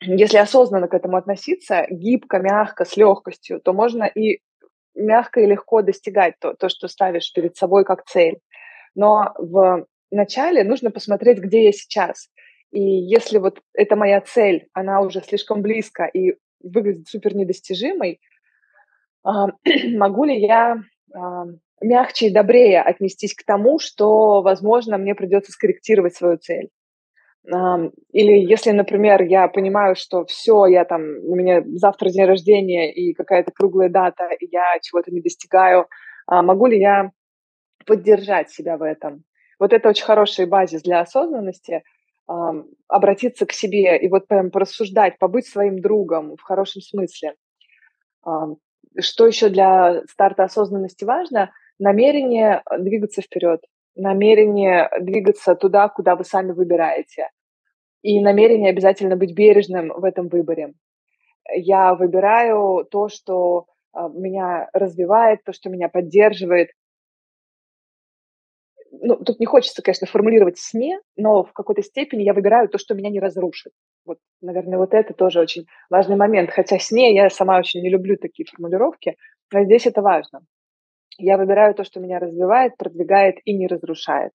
если 0.00 0.38
осознанно 0.38 0.88
к 0.88 0.94
этому 0.94 1.16
относиться, 1.16 1.86
гибко, 1.90 2.38
мягко, 2.38 2.84
с 2.84 2.96
легкостью, 2.96 3.60
то 3.60 3.72
можно 3.72 4.04
и 4.04 4.40
мягко 4.94 5.40
и 5.40 5.46
легко 5.46 5.82
достигать 5.82 6.34
то, 6.40 6.54
то, 6.54 6.68
что 6.68 6.88
ставишь 6.88 7.32
перед 7.32 7.56
собой 7.56 7.84
как 7.84 8.04
цель. 8.04 8.38
Но 8.94 9.32
в 9.38 9.86
начале 10.10 10.64
нужно 10.64 10.90
посмотреть, 10.90 11.38
где 11.38 11.64
я 11.64 11.72
сейчас. 11.72 12.28
И 12.72 12.80
если 12.80 13.38
вот 13.38 13.60
эта 13.74 13.96
моя 13.96 14.20
цель, 14.20 14.68
она 14.72 15.00
уже 15.00 15.22
слишком 15.22 15.62
близко 15.62 16.04
и 16.04 16.36
выглядит 16.60 17.08
супер 17.08 17.34
недостижимой, 17.34 18.20
а, 19.22 19.48
могу 19.96 20.24
ли 20.24 20.38
я 20.40 20.82
а, 21.14 21.44
мягче 21.80 22.26
и 22.26 22.32
добрее 22.32 22.82
отнестись 22.82 23.34
к 23.34 23.44
тому, 23.44 23.78
что, 23.78 24.42
возможно, 24.42 24.98
мне 24.98 25.14
придется 25.14 25.52
скорректировать 25.52 26.14
свою 26.14 26.38
цель. 26.38 26.68
Или 27.46 28.50
если, 28.50 28.72
например, 28.72 29.22
я 29.22 29.46
понимаю, 29.48 29.94
что 29.94 30.24
все, 30.24 30.66
я 30.66 30.84
там, 30.84 31.02
у 31.02 31.36
меня 31.36 31.62
завтра 31.64 32.10
день 32.10 32.24
рождения 32.24 32.92
и 32.92 33.14
какая-то 33.14 33.52
круглая 33.52 33.88
дата, 33.88 34.28
и 34.40 34.48
я 34.50 34.78
чего-то 34.82 35.12
не 35.12 35.20
достигаю, 35.20 35.86
а, 36.26 36.42
могу 36.42 36.66
ли 36.66 36.80
я 36.80 37.12
поддержать 37.86 38.50
себя 38.50 38.76
в 38.76 38.82
этом? 38.82 39.22
Вот 39.60 39.72
это 39.72 39.88
очень 39.88 40.04
хороший 40.04 40.46
базис 40.46 40.82
для 40.82 41.00
осознанности, 41.00 41.82
обратиться 42.88 43.46
к 43.46 43.52
себе 43.52 43.96
и 43.98 44.08
вот 44.08 44.26
прям 44.26 44.50
порассуждать, 44.50 45.16
побыть 45.18 45.46
своим 45.46 45.80
другом 45.80 46.36
в 46.36 46.42
хорошем 46.42 46.82
смысле. 46.82 47.34
Что 48.98 49.26
еще 49.26 49.48
для 49.48 50.02
старта 50.10 50.44
осознанности 50.44 51.04
важно? 51.04 51.52
Намерение 51.78 52.62
э, 52.70 52.78
двигаться 52.78 53.20
вперед, 53.20 53.60
намерение 53.96 54.88
двигаться 55.00 55.54
туда, 55.54 55.88
куда 55.88 56.14
вы 56.16 56.24
сами 56.24 56.52
выбираете. 56.52 57.30
И 58.02 58.20
намерение 58.20 58.70
обязательно 58.70 59.16
быть 59.16 59.34
бережным 59.34 59.88
в 59.88 60.04
этом 60.04 60.28
выборе. 60.28 60.74
Я 61.52 61.94
выбираю 61.94 62.84
то, 62.84 63.08
что 63.08 63.66
э, 63.94 64.00
меня 64.14 64.68
развивает, 64.72 65.42
то, 65.44 65.52
что 65.52 65.70
меня 65.70 65.88
поддерживает. 65.88 66.70
Ну, 68.92 69.16
тут 69.16 69.40
не 69.40 69.46
хочется, 69.46 69.82
конечно, 69.82 70.06
формулировать 70.06 70.58
сне, 70.58 71.00
но 71.16 71.44
в 71.44 71.52
какой-то 71.52 71.82
степени 71.82 72.22
я 72.22 72.34
выбираю 72.34 72.68
то, 72.68 72.78
что 72.78 72.94
меня 72.94 73.10
не 73.10 73.20
разрушит. 73.20 73.72
Вот, 74.04 74.18
наверное, 74.40 74.78
вот 74.78 74.94
это 74.94 75.12
тоже 75.12 75.40
очень 75.40 75.66
важный 75.90 76.16
момент. 76.16 76.50
Хотя 76.50 76.78
с 76.78 76.90
ней 76.92 77.14
я 77.14 77.28
сама 77.30 77.58
очень 77.58 77.82
не 77.82 77.90
люблю 77.90 78.16
такие 78.16 78.46
формулировки, 78.46 79.16
но 79.52 79.64
здесь 79.64 79.86
это 79.86 80.02
важно. 80.02 80.42
Я 81.18 81.38
выбираю 81.38 81.74
то, 81.74 81.84
что 81.84 82.00
меня 82.00 82.18
развивает, 82.18 82.76
продвигает 82.76 83.36
и 83.44 83.54
не 83.54 83.66
разрушает. 83.66 84.32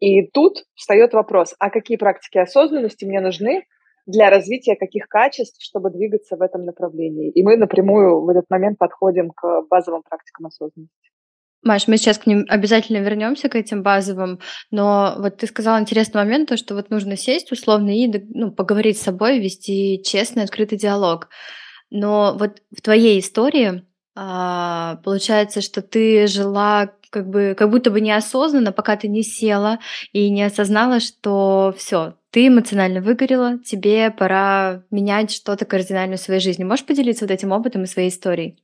И 0.00 0.28
тут 0.28 0.64
встает 0.74 1.12
вопрос, 1.12 1.54
а 1.58 1.70
какие 1.70 1.96
практики 1.96 2.38
осознанности 2.38 3.04
мне 3.04 3.20
нужны 3.20 3.64
для 4.06 4.30
развития 4.30 4.74
каких 4.76 5.06
качеств, 5.06 5.62
чтобы 5.62 5.90
двигаться 5.90 6.36
в 6.36 6.42
этом 6.42 6.64
направлении. 6.64 7.30
И 7.30 7.42
мы 7.42 7.56
напрямую 7.56 8.22
в 8.22 8.28
этот 8.28 8.46
момент 8.48 8.78
подходим 8.78 9.30
к 9.30 9.62
базовым 9.68 10.02
практикам 10.02 10.46
осознанности. 10.46 11.10
Маш, 11.62 11.88
мы 11.88 11.96
сейчас 11.96 12.18
к 12.18 12.26
ним 12.26 12.46
обязательно 12.48 12.98
вернемся, 12.98 13.48
к 13.48 13.56
этим 13.56 13.82
базовым, 13.82 14.38
но 14.70 15.16
вот 15.18 15.38
ты 15.38 15.46
сказала 15.48 15.80
интересный 15.80 16.22
момент, 16.22 16.48
то, 16.48 16.56
что 16.56 16.74
вот 16.74 16.88
нужно 16.88 17.16
сесть 17.16 17.50
условно 17.50 17.90
и 17.90 18.06
ну, 18.28 18.52
поговорить 18.52 18.96
с 18.98 19.02
собой, 19.02 19.40
вести 19.40 20.00
честный, 20.04 20.44
открытый 20.44 20.78
диалог. 20.78 21.28
Но 21.90 22.36
вот 22.38 22.62
в 22.70 22.80
твоей 22.80 23.18
истории 23.18 23.82
а, 24.20 24.96
получается, 25.04 25.60
что 25.60 25.80
ты 25.80 26.26
жила 26.26 26.90
как 27.10 27.28
бы 27.28 27.54
как 27.56 27.70
будто 27.70 27.92
бы 27.92 28.00
неосознанно, 28.00 28.72
пока 28.72 28.96
ты 28.96 29.06
не 29.06 29.22
села 29.22 29.78
и 30.12 30.28
не 30.28 30.42
осознала, 30.42 30.98
что 30.98 31.72
все, 31.76 32.14
ты 32.32 32.48
эмоционально 32.48 33.00
выгорела, 33.00 33.60
тебе 33.60 34.10
пора 34.10 34.82
менять 34.90 35.30
что-то 35.30 35.66
кардинально 35.66 36.16
в 36.16 36.20
своей 36.20 36.40
жизни. 36.40 36.64
Можешь 36.64 36.84
поделиться 36.84 37.26
вот 37.26 37.30
этим 37.30 37.52
опытом 37.52 37.84
и 37.84 37.86
своей 37.86 38.08
историей? 38.08 38.58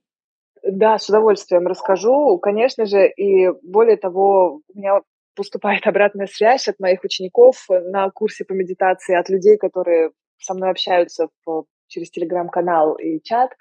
Да, 0.65 0.99
с 0.99 1.09
удовольствием 1.09 1.69
расскажу. 1.69 2.37
Конечно 2.39 2.85
же, 2.85 3.09
и 3.09 3.49
более 3.63 3.97
того, 3.97 4.61
у 4.67 4.77
меня 4.77 5.03
поступает 5.37 5.87
обратная 5.87 6.27
связь 6.27 6.67
от 6.67 6.81
моих 6.81 7.05
учеников 7.05 7.67
на 7.69 8.11
курсе 8.11 8.45
по 8.45 8.55
медитации, 8.55 9.15
от 9.15 9.29
людей, 9.29 9.57
которые 9.57 10.11
со 10.41 10.55
мной 10.55 10.71
общаются 10.71 11.29
в, 11.47 11.67
через 11.87 12.11
телеграм-канал 12.11 12.95
и 12.95 13.23
чат. 13.23 13.53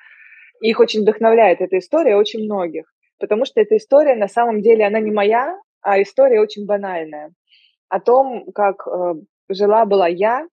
Их 0.64 0.80
очень 0.80 1.02
вдохновляет 1.02 1.60
эта 1.60 1.78
история 1.78 2.16
очень 2.16 2.46
многих, 2.46 2.86
потому 3.20 3.44
что 3.44 3.60
эта 3.60 3.76
история 3.76 4.16
на 4.16 4.30
самом 4.30 4.62
деле, 4.62 4.86
она 4.86 5.02
не 5.02 5.12
моя, 5.12 5.60
а 5.82 6.02
история 6.02 6.40
очень 6.40 6.66
банальная. 6.66 7.34
О 7.90 8.00
том, 8.00 8.50
как 8.54 8.88
э, 8.88 9.16
жила-была 9.50 10.08
я 10.08 10.48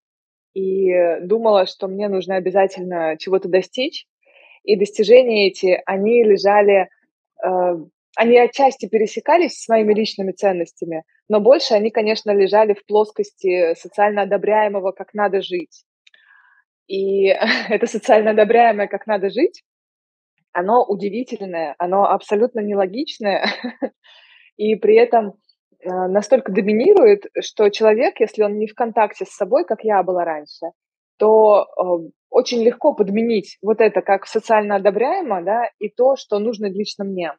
и 0.53 0.91
думала, 1.21 1.65
что 1.65 1.87
мне 1.87 2.09
нужно 2.09 2.35
обязательно 2.35 3.15
чего-то 3.17 3.47
достичь, 3.47 4.05
и 4.65 4.75
достижения 4.75 5.47
эти, 5.47 5.81
они 5.85 6.25
лежали, 6.25 6.89
э, 7.41 7.75
они 8.17 8.37
отчасти 8.37 8.89
пересекались 8.89 9.61
с 9.61 9.69
моими 9.69 9.93
личными 9.93 10.33
ценностями, 10.33 11.05
но 11.29 11.39
больше 11.39 11.73
они, 11.73 11.89
конечно, 11.89 12.31
лежали 12.31 12.73
в 12.73 12.85
плоскости 12.85 13.75
социально 13.75 14.23
одобряемого, 14.23 14.91
как 14.91 15.13
надо 15.13 15.41
жить. 15.41 15.85
И 16.87 17.27
это 17.69 17.87
социально 17.87 18.31
одобряемое, 18.31 18.87
как 18.87 19.07
надо 19.07 19.29
жить, 19.29 19.63
оно 20.53 20.83
удивительное, 20.85 21.75
оно 21.77 22.05
абсолютно 22.05 22.59
нелогичное, 22.59 23.45
и 24.57 24.75
при 24.75 24.95
этом 24.95 25.33
настолько 25.83 26.51
доминирует, 26.51 27.25
что 27.41 27.69
человек, 27.69 28.19
если 28.19 28.43
он 28.43 28.57
не 28.59 28.67
в 28.67 28.75
контакте 28.75 29.25
с 29.25 29.35
собой, 29.35 29.65
как 29.65 29.83
я 29.83 30.03
была 30.03 30.23
раньше, 30.23 30.67
то 31.17 31.63
э, 31.63 32.09
очень 32.29 32.63
легко 32.63 32.93
подменить 32.93 33.57
вот 33.61 33.81
это 33.81 34.01
как 34.01 34.25
социально 34.25 34.75
одобряемо, 34.75 35.43
да, 35.43 35.69
и 35.79 35.89
то, 35.89 36.15
что 36.15 36.39
нужно 36.39 36.67
лично 36.67 37.03
мне. 37.03 37.33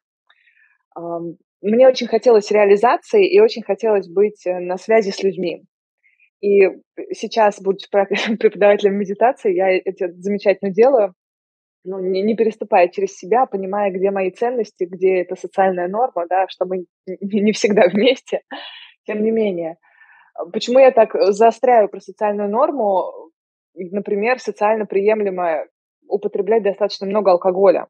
Мне 1.63 1.87
очень 1.87 2.09
хотелось 2.09 2.51
реализации 2.51 3.27
и 3.27 3.41
очень 3.41 3.63
хотелось 3.63 4.09
быть 4.09 4.45
э, 4.47 4.59
на 4.59 4.77
связи 4.77 5.11
с 5.11 5.23
людьми. 5.23 5.63
И 6.41 6.69
сейчас, 7.13 7.63
будучи 7.63 7.89
преподавателем 8.39 8.99
медитации, 8.99 9.55
я 9.55 9.71
это 9.71 10.13
замечательно 10.15 10.73
делаю, 10.73 11.15
ну, 11.85 11.99
не, 12.01 12.23
не 12.23 12.37
переступая 12.37 12.89
через 12.89 13.17
себя, 13.17 13.47
понимая, 13.47 13.91
где 13.91 14.11
мои 14.11 14.31
ценности, 14.31 14.85
где 14.85 15.23
это 15.23 15.37
социальная 15.37 15.89
норма, 15.89 16.27
да, 16.29 16.47
что 16.49 16.65
мы 16.65 16.87
не, 17.07 17.53
всегда 17.53 17.89
вместе, 17.93 18.43
тем 19.05 19.23
не 19.23 19.31
менее. 19.31 19.77
Почему 20.53 20.79
я 20.79 20.91
так 20.93 21.15
заостряю 21.33 21.89
про 21.89 22.01
социальную 22.01 22.49
норму? 22.49 23.31
Например, 23.75 24.39
социально 24.39 24.87
приемлемо 24.87 25.67
употреблять 26.09 26.63
достаточно 26.63 27.07
много 27.07 27.33
алкоголя. 27.33 27.89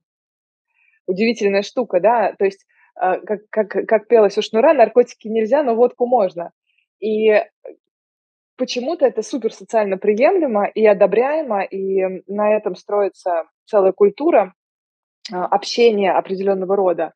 Удивительная 1.06 1.62
штука, 1.62 2.00
да, 2.00 2.34
то 2.38 2.44
есть 2.44 2.64
а, 2.94 3.18
как, 3.18 3.40
как, 3.50 3.68
как 3.68 4.08
пелось 4.08 4.38
у 4.38 4.42
Шнура, 4.42 4.74
наркотики 4.74 5.28
нельзя, 5.28 5.62
но 5.62 5.74
водку 5.74 6.06
можно. 6.06 6.52
И 7.00 7.32
почему-то 8.56 9.06
это 9.06 9.22
супер 9.22 9.52
социально 9.52 9.98
приемлемо 9.98 10.66
и 10.66 10.86
одобряемо, 10.86 11.62
и 11.62 12.22
на 12.26 12.54
этом 12.54 12.76
строится 12.76 13.44
целая 13.66 13.92
культура 13.92 14.54
а, 15.30 15.46
общения 15.46 16.12
определенного 16.12 16.76
рода. 16.76 17.12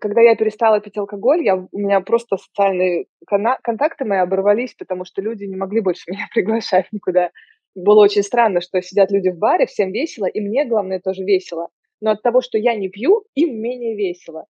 Когда 0.00 0.22
я 0.22 0.36
перестала 0.36 0.80
пить 0.80 0.96
алкоголь, 0.96 1.44
я, 1.44 1.56
у 1.56 1.78
меня 1.78 2.00
просто 2.00 2.36
социальные 2.36 3.06
контакты 3.26 4.04
мои 4.04 4.18
оборвались, 4.18 4.74
потому 4.74 5.04
что 5.04 5.20
люди 5.20 5.44
не 5.44 5.56
могли 5.56 5.80
больше 5.80 6.04
меня 6.10 6.28
приглашать 6.32 6.86
никуда. 6.92 7.30
Было 7.74 8.02
очень 8.02 8.22
странно, 8.22 8.60
что 8.60 8.80
сидят 8.82 9.10
люди 9.10 9.28
в 9.28 9.38
баре, 9.38 9.66
всем 9.66 9.92
весело, 9.92 10.26
и 10.26 10.40
мне, 10.40 10.64
главное, 10.64 11.00
тоже 11.00 11.24
весело. 11.24 11.68
Но 12.00 12.10
от 12.12 12.22
того, 12.22 12.40
что 12.40 12.58
я 12.58 12.74
не 12.74 12.88
пью, 12.88 13.24
им 13.34 13.60
менее 13.60 13.96
весело. 13.96 14.46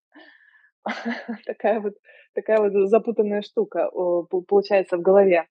такая 1.47 1.81
вот 1.81 1.95
такая 2.35 2.59
вот 2.61 2.89
запутанная 2.89 3.43
штука 3.43 3.91
получается 4.47 4.97
в 4.97 5.03
голове. 5.03 5.47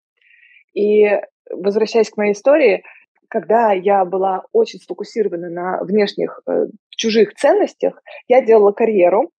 И 0.74 1.06
возвращаясь 1.50 2.10
к 2.10 2.18
моей 2.18 2.34
истории, 2.34 2.84
когда 3.28 3.72
я 3.74 4.06
была 4.06 4.44
очень 4.52 4.80
сфокусирована 4.80 5.50
на 5.50 5.84
внешних 5.84 6.42
э, 6.48 6.68
чужих 6.90 7.34
ценностях, 7.36 8.02
я 8.28 8.46
делала 8.46 8.72
карьеру, 8.72 9.32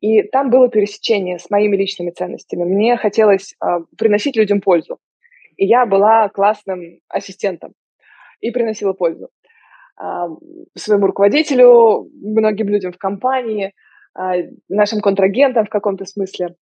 и 0.00 0.22
там 0.22 0.50
было 0.50 0.68
пересечение 0.68 1.38
с 1.38 1.50
моими 1.50 1.76
личными 1.76 2.10
ценностями. 2.10 2.64
Мне 2.64 2.96
хотелось 2.96 3.54
э, 3.54 3.66
приносить 3.96 4.36
людям 4.36 4.60
пользу. 4.60 4.98
И 5.56 5.66
я 5.66 5.86
была 5.86 6.28
классным 6.28 7.00
ассистентом 7.08 7.74
и 8.40 8.50
приносила 8.50 8.92
пользу 8.92 9.28
э, 10.00 10.04
своему 10.76 11.06
руководителю, 11.06 12.10
многим 12.20 12.68
людям 12.68 12.92
в 12.92 12.98
компании– 12.98 13.72
а, 14.14 14.34
нашим 14.68 15.00
контрагентам 15.00 15.66
в 15.66 15.70
каком-то 15.70 16.04
смысле. 16.04 16.54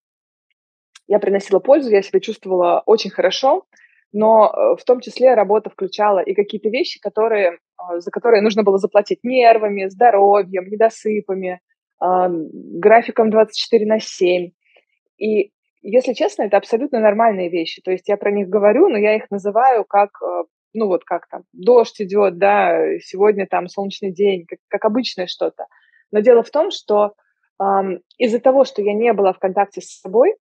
Я 1.07 1.19
приносила 1.19 1.59
пользу, 1.59 1.91
я 1.91 2.03
себя 2.03 2.21
чувствовала 2.21 2.83
очень 2.87 3.11
хорошо, 3.11 3.67
но 4.13 4.47
э, 4.47 4.77
в 4.81 4.85
том 4.85 5.01
числе 5.01 5.35
работа 5.35 5.71
включала 5.71 6.21
и 6.21 6.35
какие-то 6.35 6.69
вещи, 6.69 7.01
которые, 7.01 7.59
а, 7.77 7.99
за 7.99 8.11
которые 8.11 8.43
нужно 8.43 8.63
было 8.63 8.79
заплатить 8.79 9.21
нервами, 9.23 9.89
здоровьем, 9.89 10.69
недосыпами, 10.69 11.61
а, 11.99 12.29
графиком 12.31 13.31
24 13.31 13.87
на 13.87 14.01
7. 14.01 14.51
И, 15.17 15.53
если 15.81 16.13
честно, 16.13 16.43
это 16.43 16.59
абсолютно 16.59 17.01
нормальные 17.01 17.49
вещи. 17.49 17.81
То 17.81 17.91
есть 17.91 18.09
я 18.09 18.19
про 18.19 18.31
них 18.31 18.49
говорю, 18.49 18.89
но 18.89 18.99
я 18.99 19.17
их 19.17 19.31
называю 19.31 19.85
как, 19.85 20.11
э, 20.23 20.45
ну 20.75 20.89
вот 20.89 21.05
как 21.05 21.27
там, 21.29 21.45
дождь 21.55 22.01
идет, 22.03 22.37
да, 22.37 22.99
сегодня 23.01 23.47
там 23.47 23.69
солнечный 23.69 24.13
день, 24.13 24.45
как, 24.47 24.59
как 24.69 24.85
обычное 24.85 25.27
что-то. 25.27 25.67
Но 26.11 26.21
дело 26.21 26.43
в 26.43 26.51
том, 26.51 26.71
что 26.71 27.15
из-за 28.19 28.41
того, 28.41 28.65
что 28.65 28.83
я 28.83 28.93
не 28.93 29.13
была 29.13 29.33
в 29.33 29.39
контакте 29.39 29.81
с 29.81 30.01
собой, 30.01 30.35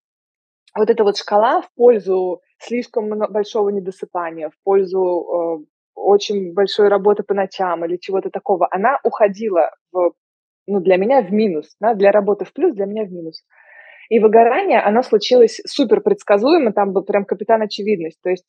вот 0.76 0.90
эта 0.90 1.04
вот 1.04 1.18
шкала 1.18 1.62
в 1.62 1.70
пользу 1.76 2.42
слишком 2.60 3.10
большого 3.30 3.70
недосыпания, 3.70 4.50
в 4.50 4.64
пользу 4.64 5.00
э, 5.00 5.66
очень 5.96 6.54
большой 6.54 6.88
работы 6.88 7.24
по 7.24 7.34
ночам 7.34 7.86
или 7.86 7.98
чего-то 7.98 8.30
такого, 8.30 8.68
она 8.72 9.00
уходила 9.04 9.72
в, 9.92 10.14
ну, 10.68 10.80
для 10.80 10.98
меня 10.98 11.22
в 11.22 11.32
минус, 11.32 11.76
да, 11.80 11.94
для 11.94 12.12
работы 12.12 12.46
в 12.46 12.54
плюс, 12.54 12.74
для 12.74 12.86
меня 12.86 13.04
в 13.04 13.12
минус. 13.12 13.44
И 14.10 14.20
выгорание, 14.20 14.82
оно 14.82 15.04
случилось 15.04 15.62
супер 15.66 16.02
предсказуемо, 16.02 16.74
там 16.74 16.92
был 16.92 17.04
прям 17.04 17.24
капитан 17.24 17.62
очевидность. 17.62 18.20
То 18.22 18.30
есть 18.30 18.46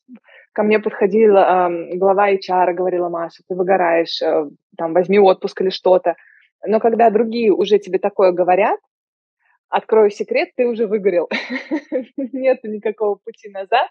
ко 0.51 0.61
мне 0.63 0.79
подходила 0.79 1.69
э, 1.69 1.95
глава 1.95 2.31
HR, 2.33 2.73
говорила, 2.73 3.07
Маша, 3.09 3.43
ты 3.47 3.55
выгораешь, 3.55 4.21
э, 4.21 4.49
там, 4.77 4.93
возьми 4.93 5.19
отпуск 5.19 5.61
или 5.61 5.69
что-то. 5.69 6.15
Но 6.65 6.79
когда 6.79 7.09
другие 7.09 7.53
уже 7.53 7.79
тебе 7.79 7.97
такое 7.99 8.33
говорят, 8.33 8.77
открою 9.73 10.11
секрет, 10.11 10.49
ты 10.55 10.67
уже 10.67 10.85
выгорел. 10.85 11.27
Нет 12.17 12.63
никакого 12.63 13.15
пути 13.15 13.49
назад, 13.49 13.89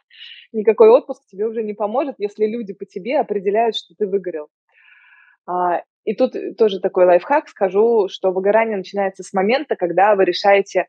никакой 0.53 0.89
отпуск 0.89 1.25
тебе 1.27 1.47
уже 1.47 1.63
не 1.63 1.75
поможет, 1.75 2.15
если 2.19 2.47
люди 2.47 2.73
по 2.73 2.85
тебе 2.85 3.19
определяют, 3.19 3.77
что 3.77 3.95
ты 3.99 4.07
выгорел. 4.07 4.49
А, 5.47 5.83
и 6.05 6.15
тут 6.15 6.35
тоже 6.57 6.81
такой 6.81 7.07
лайфхак 7.07 7.49
скажу, 7.49 8.09
что 8.09 8.31
выгорание 8.31 8.77
начинается 8.77 9.25
с 9.25 9.33
момента, 9.33 9.75
когда 9.75 10.15
вы 10.15 10.25
решаете, 10.25 10.87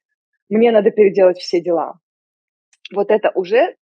мне 0.48 0.72
надо 0.72 0.92
переделать 0.92 1.40
все 1.40 1.60
дела. 1.60 2.00
Вот 2.94 3.10
это 3.10 3.32
уже 3.34 3.76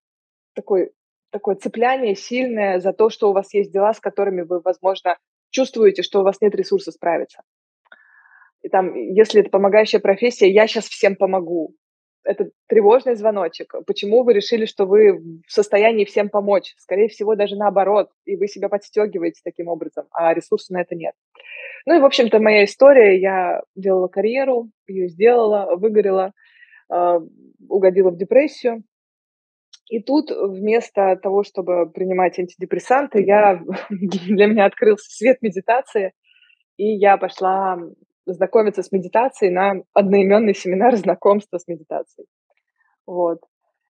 такой, 0.54 0.92
такое 1.30 1.56
цепляние 1.56 2.16
сильное 2.16 2.80
за 2.80 2.94
то, 2.94 3.10
что 3.10 3.30
у 3.30 3.34
вас 3.34 3.54
есть 3.54 3.74
дела, 3.74 3.94
с 3.94 4.00
которыми 4.00 4.44
вы, 4.44 4.62
возможно, 4.62 5.18
чувствуете, 5.50 6.04
что 6.04 6.22
у 6.22 6.24
вас 6.24 6.40
нет 6.40 6.56
ресурса 6.56 6.92
справиться. 6.92 7.42
И 8.64 8.70
там, 8.70 8.94
если 8.94 9.42
это 9.42 9.50
помогающая 9.50 10.00
профессия, 10.00 10.52
я 10.52 10.68
сейчас 10.68 10.86
всем 10.86 11.16
помогу. 11.16 11.76
Это 12.24 12.50
тревожный 12.68 13.16
звоночек. 13.16 13.74
Почему 13.88 14.24
вы 14.24 14.34
решили, 14.34 14.66
что 14.66 14.86
вы 14.86 15.18
в 15.48 15.52
состоянии 15.52 16.06
всем 16.06 16.30
помочь? 16.30 16.76
Скорее 16.78 17.08
всего, 17.08 17.36
даже 17.36 17.56
наоборот. 17.56 18.10
И 18.26 18.36
вы 18.36 18.48
себя 18.48 18.70
подстегиваете 18.70 19.42
таким 19.44 19.68
образом, 19.68 20.06
а 20.12 20.34
ресурса 20.34 20.74
на 20.74 20.82
это 20.82 20.96
нет. 20.96 21.16
Ну 21.88 21.98
и, 21.98 22.00
в 22.00 22.06
общем-то, 22.06 22.40
моя 22.40 22.66
история. 22.66 23.20
Я 23.20 23.64
делала 23.76 24.08
карьеру, 24.08 24.70
ее 24.88 25.08
сделала, 25.08 25.76
выгорела, 25.76 26.34
э, 26.94 27.20
угодила 27.68 28.12
в 28.12 28.18
депрессию. 28.18 28.84
И 29.90 30.02
тут 30.02 30.30
вместо 30.30 31.18
того, 31.22 31.44
чтобы 31.44 31.90
принимать 31.90 32.38
антидепрессанты, 32.38 33.24
я, 33.24 33.62
для 33.90 34.46
меня 34.46 34.66
открылся 34.66 35.10
свет 35.10 35.42
медитации, 35.42 36.14
и 36.78 36.94
я 36.96 37.18
пошла 37.18 37.80
знакомиться 38.26 38.84
с 38.84 38.92
медитацией 38.92 39.52
на 39.52 39.84
одноименный 39.94 40.54
семинар 40.54 40.96
знакомства 40.96 41.58
с 41.58 41.68
медитацией. 41.68 42.28
Вот. 43.06 43.40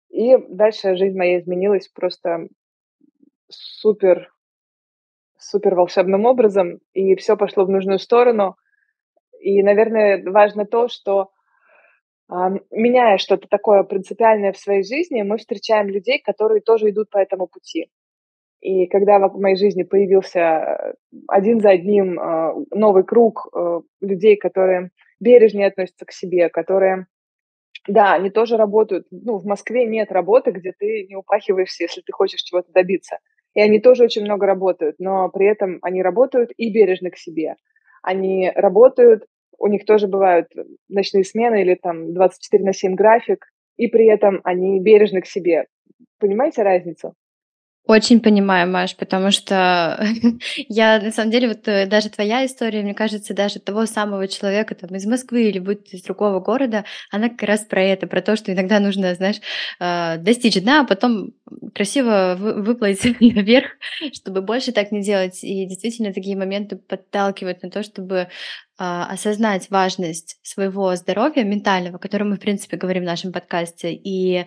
И 0.10 0.38
дальше 0.50 0.96
жизнь 0.96 1.18
моя 1.18 1.40
изменилась 1.40 1.88
просто 1.90 2.48
супер, 3.50 4.32
супер 5.38 5.76
волшебным 5.76 6.26
образом, 6.26 6.80
и 6.94 7.16
все 7.16 7.38
пошло 7.38 7.66
в 7.66 7.70
нужную 7.70 8.00
сторону. 8.00 8.58
И, 9.40 9.62
наверное, 9.64 10.24
важно 10.24 10.66
то, 10.66 10.88
что 10.88 11.32
меняя 12.30 13.18
что-то 13.18 13.48
такое 13.48 13.84
принципиальное 13.84 14.52
в 14.52 14.58
своей 14.58 14.84
жизни, 14.84 15.22
мы 15.22 15.38
встречаем 15.38 15.88
людей, 15.88 16.20
которые 16.20 16.62
тоже 16.62 16.90
идут 16.90 17.10
по 17.10 17.18
этому 17.18 17.48
пути. 17.48 17.90
И 18.62 18.88
когда 18.88 19.20
в 19.20 19.40
моей 19.40 19.56
жизни 19.56 19.84
появился 19.84 20.40
э, 20.40 20.94
один 21.28 21.62
за 21.62 21.70
одним 21.70 22.20
э, 22.20 22.54
новый 22.72 23.04
круг 23.04 23.48
э, 23.54 23.82
людей, 24.02 24.36
которые 24.36 24.90
бережнее 25.20 25.68
относятся 25.68 26.06
к 26.06 26.12
себе, 26.12 26.50
которые, 26.50 27.06
да, 27.88 28.14
они 28.14 28.32
тоже 28.32 28.58
работают. 28.58 29.06
Ну, 29.12 29.38
в 29.38 29.46
Москве 29.46 29.86
нет 29.86 30.12
работы, 30.12 30.52
где 30.52 30.74
ты 30.78 31.06
не 31.08 31.16
упахиваешься, 31.16 31.84
если 31.84 32.02
ты 32.02 32.12
хочешь 32.12 32.42
чего-то 32.42 32.72
добиться. 32.72 33.20
И 33.54 33.62
они 33.62 33.80
тоже 33.80 34.04
очень 34.04 34.24
много 34.24 34.46
работают, 34.46 34.96
но 35.00 35.30
при 35.30 35.48
этом 35.48 35.78
они 35.82 36.02
работают 36.02 36.52
и 36.58 36.72
бережны 36.72 37.12
к 37.12 37.18
себе. 37.18 37.56
Они 38.02 38.52
работают, 38.56 39.26
у 39.60 39.68
них 39.68 39.86
тоже 39.86 40.08
бывают 40.08 40.48
ночные 40.90 41.24
смены 41.24 41.62
или 41.62 41.76
там 41.76 42.14
24 42.14 42.64
на 42.64 42.74
7 42.74 42.96
график, 42.96 43.46
и 43.76 43.88
при 43.88 44.08
этом 44.08 44.42
они 44.44 44.80
бережны 44.80 45.22
к 45.22 45.28
себе. 45.28 45.68
Понимаете 46.20 46.64
разницу? 46.64 47.14
Очень 47.90 48.20
понимаю, 48.20 48.70
Маш, 48.70 48.98
потому 48.98 49.32
что 49.32 49.98
я, 50.68 51.00
на 51.00 51.12
самом 51.14 51.32
деле, 51.32 51.48
вот 51.48 51.66
э, 51.70 51.86
даже 51.86 52.10
твоя 52.10 52.46
история, 52.46 52.82
мне 52.82 52.94
кажется, 52.94 53.34
даже 53.34 53.60
того 53.60 53.86
самого 53.86 54.28
человека 54.28 54.76
там 54.76 54.94
из 54.96 55.06
Москвы 55.06 55.44
или 55.50 55.60
будь 55.60 55.94
из 55.94 56.02
другого 56.04 56.42
города, 56.42 56.84
она 57.12 57.30
как 57.30 57.44
раз 57.44 57.62
про 57.62 57.82
это, 57.82 58.06
про 58.08 58.22
то, 58.22 58.36
что 58.36 58.52
иногда 58.52 58.82
нужно, 58.82 59.16
знаешь, 59.16 59.38
э, 59.80 60.18
достичь 60.18 60.62
дна, 60.62 60.82
а 60.82 60.84
потом 60.86 61.32
красиво 61.74 62.36
выплыть 62.38 63.06
наверх, 63.22 63.70
чтобы 64.14 64.42
больше 64.42 64.74
так 64.74 64.92
не 64.92 65.02
делать. 65.02 65.42
И 65.44 65.66
действительно 65.66 66.12
такие 66.14 66.36
моменты 66.36 66.76
подталкивают 66.76 67.64
на 67.64 67.70
то, 67.70 67.84
чтобы 67.84 68.18
а, 68.20 68.28
осознать 68.78 69.70
важность 69.70 70.38
своего 70.44 70.96
здоровья 70.96 71.44
ментального, 71.44 71.98
о 71.98 72.00
котором 72.00 72.30
мы, 72.30 72.36
в 72.36 72.40
принципе, 72.40 72.78
говорим 72.78 73.04
в 73.04 73.08
нашем 73.08 73.32
подкасте, 73.32 73.92
и 73.94 74.46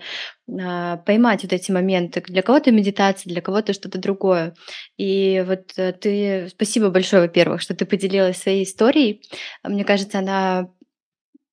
а, 0.48 0.98
поймать 0.98 1.42
вот 1.42 1.52
эти 1.52 1.72
моменты. 1.72 2.22
Для 2.22 2.42
кого-то 2.42 2.70
медитация, 2.70 3.30
для 3.30 3.42
кого-то 3.42 3.72
что-то 3.72 3.98
другое. 3.98 4.54
И 4.96 5.44
вот 5.46 5.72
э, 5.76 5.92
ты, 5.92 6.48
спасибо 6.50 6.90
большое, 6.90 7.22
во-первых, 7.22 7.60
что 7.60 7.74
ты 7.74 7.84
поделилась 7.86 8.38
своей 8.38 8.64
историей. 8.64 9.22
Мне 9.64 9.84
кажется, 9.84 10.18
она 10.18 10.68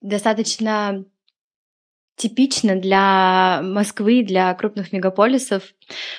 достаточно 0.01 1.05
типично 2.17 2.75
для 2.75 3.62
Москвы, 3.63 4.23
для 4.23 4.53
крупных 4.56 4.91
мегаполисов. 4.91 5.62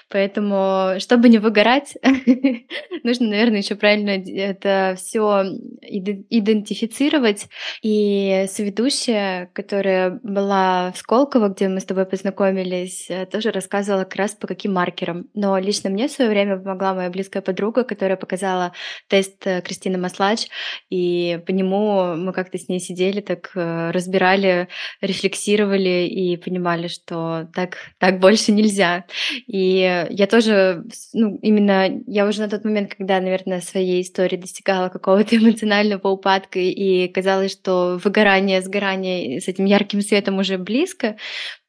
Поэтому, 0.08 0.98
чтобы 1.00 1.28
не 1.28 1.38
выгорать, 1.38 1.94
нужно, 3.02 3.28
наверное, 3.28 3.58
еще 3.58 3.74
правильно 3.74 4.10
это 4.10 4.94
все 4.96 5.42
идентифицировать. 5.82 7.48
И 7.82 8.46
соведущая, 8.48 9.50
которая 9.52 10.20
была 10.22 10.92
в 10.92 10.98
Сколково, 10.98 11.48
где 11.48 11.68
мы 11.68 11.80
с 11.80 11.84
тобой 11.84 12.06
познакомились, 12.06 13.10
э, 13.10 13.26
тоже 13.26 13.50
рассказывала 13.50 14.04
как 14.04 14.16
раз 14.16 14.34
по 14.34 14.46
каким 14.46 14.74
маркерам. 14.74 15.26
Но 15.34 15.58
лично 15.58 15.90
мне 15.90 16.06
в 16.06 16.12
свое 16.12 16.30
время 16.30 16.58
помогла 16.58 16.94
моя 16.94 17.10
близкая 17.10 17.42
подруга, 17.42 17.82
которая 17.82 18.16
показала 18.16 18.72
тест 19.08 19.44
э, 19.46 19.62
Кристины 19.62 19.98
Маслач, 19.98 20.46
и 20.90 21.40
по 21.44 21.50
нему 21.50 22.14
мы 22.14 22.32
как-то 22.32 22.56
с 22.56 22.68
ней 22.68 22.78
сидели, 22.78 23.20
так 23.20 23.50
э, 23.56 23.90
разбирали, 23.90 24.68
рефлексировали 25.00 25.87
и 25.88 26.36
понимали, 26.36 26.88
что 26.88 27.48
так, 27.54 27.76
так 27.98 28.20
больше 28.20 28.52
нельзя. 28.52 29.04
И 29.46 30.06
я 30.10 30.26
тоже, 30.26 30.84
ну, 31.12 31.38
именно, 31.42 31.88
я 32.06 32.26
уже 32.26 32.40
на 32.40 32.48
тот 32.48 32.64
момент, 32.64 32.94
когда, 32.94 33.20
наверное, 33.20 33.60
своей 33.60 34.02
истории 34.02 34.36
достигала 34.36 34.88
какого-то 34.88 35.36
эмоционального 35.38 36.08
упадка, 36.08 36.58
и 36.58 37.08
казалось, 37.08 37.52
что 37.52 38.00
выгорание, 38.02 38.62
сгорание 38.62 39.40
с 39.40 39.48
этим 39.48 39.64
ярким 39.64 40.00
светом 40.00 40.38
уже 40.38 40.58
близко, 40.58 41.16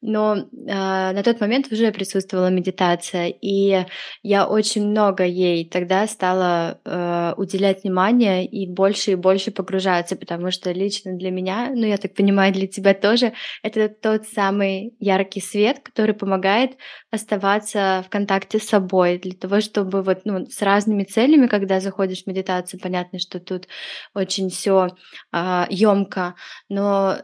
но 0.02 0.36
э, 0.36 0.42
на 0.66 1.22
тот 1.22 1.40
момент 1.40 1.70
уже 1.70 1.92
присутствовала 1.92 2.48
медитация, 2.48 3.26
и 3.28 3.84
я 4.22 4.46
очень 4.46 4.88
много 4.88 5.24
ей 5.24 5.68
тогда 5.68 6.06
стала 6.06 6.80
э, 6.84 7.34
уделять 7.36 7.84
внимание 7.84 8.46
и 8.46 8.66
больше 8.66 9.12
и 9.12 9.14
больше 9.14 9.50
погружаться, 9.50 10.16
потому 10.16 10.50
что 10.50 10.72
лично 10.72 11.16
для 11.16 11.30
меня, 11.30 11.70
ну 11.74 11.86
я 11.86 11.98
так 11.98 12.14
понимаю, 12.14 12.52
для 12.52 12.66
тебя 12.66 12.94
тоже, 12.94 13.32
это 13.62 13.88
тот 13.88 14.26
самый 14.26 14.94
яркий 14.98 15.40
свет, 15.40 15.80
который 15.80 16.14
помогает 16.14 16.72
оставаться 17.10 18.02
в 18.06 18.10
контакте 18.10 18.58
с 18.58 18.68
собой, 18.68 19.18
для 19.18 19.32
того, 19.32 19.60
чтобы 19.60 20.02
вот 20.02 20.20
ну, 20.24 20.46
с 20.46 20.62
разными 20.62 21.04
целями, 21.04 21.46
когда 21.46 21.80
заходишь 21.80 22.24
в 22.24 22.26
медитацию, 22.26 22.80
понятно, 22.80 23.18
что 23.18 23.40
тут 23.40 23.68
очень 24.14 24.48
все 24.50 24.86
э, 24.86 24.90
а, 25.32 25.66
емко, 25.70 26.34
но 26.68 27.18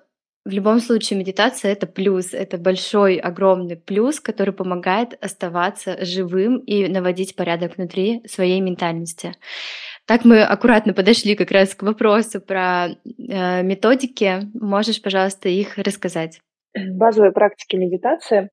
в 0.46 0.50
любом 0.50 0.78
случае 0.78 1.18
медитация 1.18 1.72
это 1.72 1.88
плюс, 1.88 2.32
это 2.32 2.56
большой, 2.56 3.16
огромный 3.16 3.76
плюс, 3.76 4.20
который 4.20 4.54
помогает 4.54 5.18
оставаться 5.20 6.04
живым 6.04 6.58
и 6.58 6.86
наводить 6.86 7.34
порядок 7.34 7.76
внутри 7.76 8.22
своей 8.28 8.60
ментальности. 8.60 9.32
Так 10.06 10.24
мы 10.24 10.44
аккуратно 10.44 10.94
подошли 10.94 11.34
как 11.34 11.50
раз 11.50 11.74
к 11.74 11.82
вопросу 11.82 12.40
про 12.40 12.86
э, 12.90 13.62
методики. 13.64 14.42
Можешь, 14.54 15.02
пожалуйста, 15.02 15.48
их 15.48 15.78
рассказать? 15.78 16.40
Базовые 16.74 17.32
практики 17.32 17.74
медитации, 17.74 18.48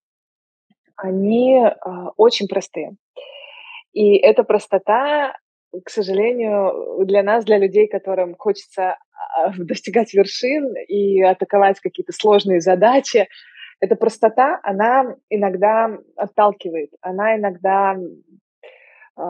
они 0.95 1.61
э, 1.63 1.69
очень 2.17 2.47
простые. 2.47 2.95
И 3.91 4.17
эта 4.17 4.43
простота, 4.43 5.37
к 5.85 5.91
сожалению, 5.91 7.05
для 7.05 7.21
нас, 7.21 7.45
для 7.45 7.59
людей, 7.59 7.87
которым 7.87 8.33
хочется 8.35 8.97
достигать 9.57 10.13
вершин 10.13 10.73
и 10.87 11.21
атаковать 11.21 11.79
какие-то 11.79 12.13
сложные 12.13 12.61
задачи. 12.61 13.27
Эта 13.79 13.95
простота, 13.95 14.59
она 14.63 15.15
иногда 15.29 15.97
отталкивает, 16.15 16.91
она 17.01 17.35
иногда 17.35 17.97
э, 19.17 19.21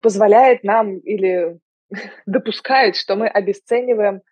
позволяет 0.00 0.64
нам 0.64 0.98
или 0.98 1.58
допускает, 2.26 2.96
что 2.96 3.16
мы 3.16 3.28
обесцениваем 3.28 4.22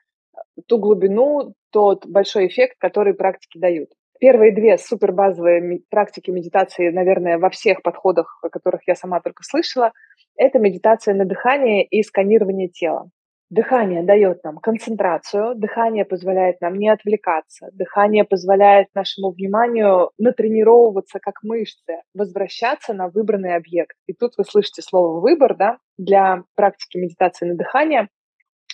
ту 0.67 0.79
глубину, 0.79 1.55
тот 1.71 2.07
большой 2.07 2.49
эффект, 2.49 2.77
который 2.79 3.15
практики 3.15 3.59
дают. 3.59 3.91
Первые 4.21 4.55
две 4.55 4.79
супербазовые 4.79 5.81
практики 5.91 6.31
медитации, 6.31 6.91
наверное, 6.91 7.39
во 7.39 7.51
всех 7.51 7.83
подходах, 7.83 8.39
о 8.43 8.51
которых 8.51 8.83
я 8.87 8.95
сама 8.95 9.21
только 9.21 9.43
слышала, 9.43 9.93
это 10.37 10.59
медитация 10.59 11.15
на 11.15 11.25
дыхание 11.25 11.85
и 11.85 12.03
сканирование 12.03 12.69
тела. 12.69 13.11
Дыхание 13.53 14.03
дает 14.03 14.43
нам 14.45 14.57
концентрацию, 14.57 15.55
дыхание 15.55 16.07
позволяет 16.07 16.63
нам 16.63 16.73
не 16.79 16.89
отвлекаться, 16.89 17.69
дыхание 17.75 18.25
позволяет 18.25 18.87
нашему 18.95 19.31
вниманию 19.31 20.11
натренировываться 20.17 21.19
как 21.21 21.43
мышцы, 21.43 22.01
возвращаться 22.15 22.95
на 22.95 23.09
выбранный 23.09 23.55
объект. 23.55 23.95
И 24.07 24.15
тут 24.15 24.39
вы 24.39 24.45
слышите 24.45 24.81
слово 24.81 25.21
«выбор», 25.21 25.55
да, 25.55 25.77
для 25.99 26.45
практики 26.57 26.97
медитации 26.97 27.45
на 27.45 27.55
дыхание 27.55 28.09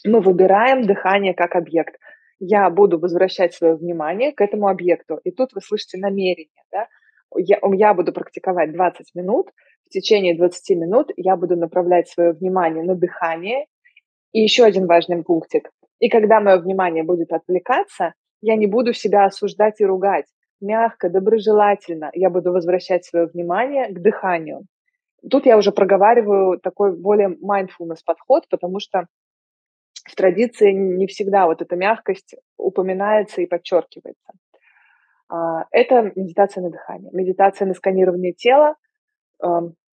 мы 0.06 0.20
выбираем 0.20 0.82
дыхание 0.82 1.34
как 1.34 1.56
объект. 1.56 1.96
Я 2.38 2.70
буду 2.70 3.00
возвращать 3.00 3.54
свое 3.54 3.74
внимание 3.74 4.30
к 4.30 4.40
этому 4.40 4.68
объекту. 4.68 5.18
И 5.24 5.32
тут 5.32 5.54
вы 5.54 5.60
слышите 5.60 5.98
намерение, 5.98 6.62
да, 6.70 6.86
я, 7.36 7.58
я 7.72 7.94
буду 7.94 8.12
практиковать 8.12 8.72
20 8.72 9.12
минут, 9.16 9.48
в 9.86 9.90
течение 9.90 10.36
20 10.36 10.76
минут 10.76 11.10
я 11.16 11.34
буду 11.34 11.56
направлять 11.56 12.08
свое 12.08 12.32
внимание 12.32 12.84
на 12.84 12.94
дыхание 12.94 13.66
и 14.32 14.40
еще 14.40 14.64
один 14.64 14.86
важный 14.86 15.22
пунктик. 15.22 15.70
И 16.00 16.08
когда 16.08 16.40
мое 16.40 16.58
внимание 16.58 17.02
будет 17.02 17.32
отвлекаться, 17.32 18.14
я 18.40 18.56
не 18.56 18.66
буду 18.66 18.92
себя 18.92 19.24
осуждать 19.24 19.80
и 19.80 19.84
ругать. 19.84 20.26
Мягко, 20.60 21.08
доброжелательно 21.08 22.10
я 22.14 22.30
буду 22.30 22.52
возвращать 22.52 23.04
свое 23.04 23.26
внимание 23.26 23.88
к 23.88 24.00
дыханию. 24.00 24.66
Тут 25.28 25.46
я 25.46 25.56
уже 25.56 25.72
проговариваю 25.72 26.58
такой 26.60 26.96
более 26.96 27.28
mindfulness 27.28 27.98
подход, 28.04 28.44
потому 28.48 28.78
что 28.80 29.06
в 30.04 30.14
традиции 30.14 30.72
не 30.72 31.06
всегда 31.06 31.46
вот 31.46 31.60
эта 31.60 31.76
мягкость 31.76 32.36
упоминается 32.56 33.42
и 33.42 33.46
подчеркивается. 33.46 34.32
А, 35.28 35.66
это 35.70 36.12
медитация 36.14 36.62
на 36.62 36.70
дыхание, 36.70 37.10
медитация 37.12 37.66
на 37.66 37.74
сканирование 37.74 38.32
тела, 38.32 38.76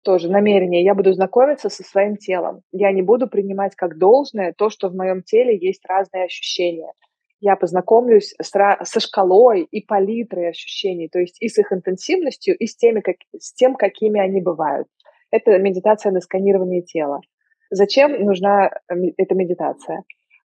тоже 0.03 0.29
намерение, 0.29 0.83
я 0.83 0.95
буду 0.95 1.13
знакомиться 1.13 1.69
со 1.69 1.83
своим 1.83 2.17
телом. 2.17 2.62
Я 2.71 2.91
не 2.91 3.01
буду 3.01 3.27
принимать 3.27 3.75
как 3.75 3.97
должное 3.97 4.53
то, 4.57 4.69
что 4.69 4.89
в 4.89 4.95
моем 4.95 5.23
теле 5.23 5.57
есть 5.57 5.85
разные 5.88 6.25
ощущения. 6.25 6.91
Я 7.41 7.55
познакомлюсь 7.55 8.35
с, 8.41 8.49
со 8.49 8.99
шкалой 8.99 9.63
и 9.63 9.85
палитрой 9.85 10.49
ощущений, 10.49 11.07
то 11.09 11.19
есть 11.19 11.41
и 11.41 11.47
с 11.47 11.57
их 11.57 11.71
интенсивностью, 11.71 12.57
и 12.57 12.65
с, 12.65 12.75
теми, 12.75 12.99
как, 12.99 13.15
с 13.38 13.53
тем, 13.53 13.75
какими 13.75 14.19
они 14.19 14.41
бывают. 14.41 14.88
Это 15.31 15.57
медитация 15.57 16.12
на 16.12 16.21
сканирование 16.21 16.81
тела. 16.81 17.21
Зачем 17.69 18.25
нужна 18.25 18.67
э, 18.67 18.95
эта 19.17 19.35
медитация? 19.35 20.03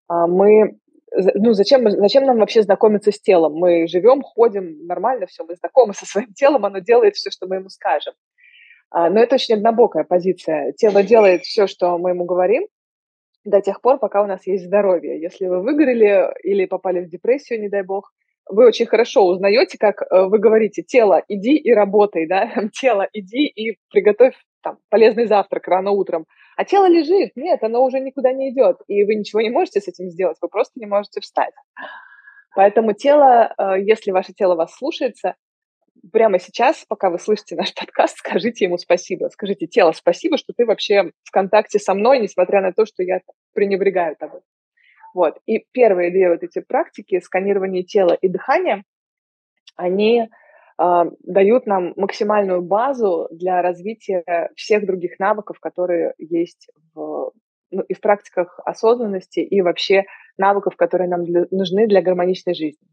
А, 0.08 0.26
мы 0.26 0.78
ну, 1.16 1.52
зачем, 1.52 1.88
зачем 1.90 2.24
нам 2.24 2.38
вообще 2.38 2.62
знакомиться 2.62 3.12
с 3.12 3.20
телом? 3.20 3.54
Мы 3.54 3.86
живем, 3.86 4.22
ходим, 4.22 4.86
нормально 4.86 5.26
все, 5.26 5.44
мы 5.44 5.54
знакомы 5.54 5.94
со 5.94 6.06
своим 6.06 6.32
телом, 6.34 6.64
оно 6.64 6.78
делает 6.78 7.14
все, 7.14 7.30
что 7.30 7.46
мы 7.46 7.56
ему 7.56 7.68
скажем. 7.68 8.14
А, 8.94 9.10
но 9.10 9.20
это 9.20 9.34
очень 9.34 9.56
однобокая 9.56 10.04
позиция. 10.04 10.72
Тело 10.72 11.02
делает 11.02 11.42
все, 11.42 11.66
что 11.66 11.98
мы 11.98 12.10
ему 12.10 12.24
говорим, 12.26 12.68
до 13.44 13.60
тех 13.60 13.80
пор, 13.80 13.98
пока 13.98 14.22
у 14.22 14.26
нас 14.26 14.46
есть 14.46 14.66
здоровье. 14.66 15.20
Если 15.20 15.48
вы 15.48 15.62
выгорели 15.62 16.32
или 16.44 16.64
попали 16.66 17.00
в 17.00 17.08
депрессию, 17.08 17.60
не 17.60 17.68
дай 17.68 17.82
бог, 17.82 18.12
вы 18.48 18.64
очень 18.64 18.86
хорошо 18.86 19.26
узнаете, 19.26 19.78
как 19.78 20.00
э, 20.02 20.26
вы 20.26 20.38
говорите, 20.38 20.82
тело, 20.82 21.24
иди 21.26 21.56
и 21.56 21.72
работай, 21.72 22.28
да, 22.28 22.48
тело, 22.72 23.08
иди 23.12 23.46
и 23.46 23.76
приготовь 23.90 24.36
там, 24.62 24.78
полезный 24.90 25.26
завтрак 25.26 25.66
рано 25.66 25.90
утром. 25.90 26.26
А 26.56 26.64
тело 26.64 26.88
лежит, 26.88 27.32
нет, 27.34 27.64
оно 27.64 27.84
уже 27.84 27.98
никуда 27.98 28.32
не 28.32 28.50
идет, 28.50 28.76
и 28.86 29.02
вы 29.02 29.16
ничего 29.16 29.40
не 29.40 29.50
можете 29.50 29.80
с 29.80 29.88
этим 29.88 30.08
сделать, 30.08 30.36
вы 30.40 30.48
просто 30.48 30.78
не 30.78 30.86
можете 30.86 31.20
встать. 31.20 31.54
Поэтому 32.54 32.92
тело, 32.92 33.52
э, 33.58 33.80
если 33.80 34.12
ваше 34.12 34.34
тело 34.34 34.54
вас 34.54 34.72
слушается, 34.72 35.34
прямо 36.12 36.38
сейчас, 36.38 36.84
пока 36.88 37.10
вы 37.10 37.18
слышите 37.18 37.56
наш 37.56 37.74
подкаст, 37.78 38.18
скажите 38.18 38.64
ему 38.64 38.78
спасибо. 38.78 39.28
Скажите, 39.28 39.66
тело, 39.66 39.92
спасибо, 39.92 40.36
что 40.36 40.52
ты 40.56 40.64
вообще 40.66 41.12
в 41.22 41.30
контакте 41.30 41.78
со 41.78 41.94
мной, 41.94 42.20
несмотря 42.20 42.60
на 42.60 42.72
то, 42.72 42.86
что 42.86 43.02
я 43.02 43.20
пренебрегаю 43.54 44.16
тобой. 44.16 44.40
Вот. 45.14 45.38
И 45.46 45.64
первые 45.72 46.10
две 46.10 46.30
вот 46.30 46.42
эти 46.42 46.60
практики, 46.60 47.20
сканирование 47.20 47.84
тела 47.84 48.14
и 48.14 48.28
дыхания, 48.28 48.84
они 49.76 50.22
э, 50.22 51.04
дают 51.22 51.66
нам 51.66 51.92
максимальную 51.96 52.62
базу 52.62 53.28
для 53.30 53.62
развития 53.62 54.50
всех 54.56 54.86
других 54.86 55.18
навыков, 55.20 55.60
которые 55.60 56.14
есть 56.18 56.68
в, 56.94 57.32
ну, 57.70 57.82
и 57.82 57.94
в 57.94 58.00
практиках 58.00 58.58
осознанности, 58.64 59.38
и 59.38 59.60
вообще 59.62 60.04
навыков, 60.36 60.74
которые 60.76 61.08
нам 61.08 61.24
для, 61.24 61.46
нужны 61.52 61.86
для 61.86 62.02
гармоничной 62.02 62.54
жизни. 62.54 62.88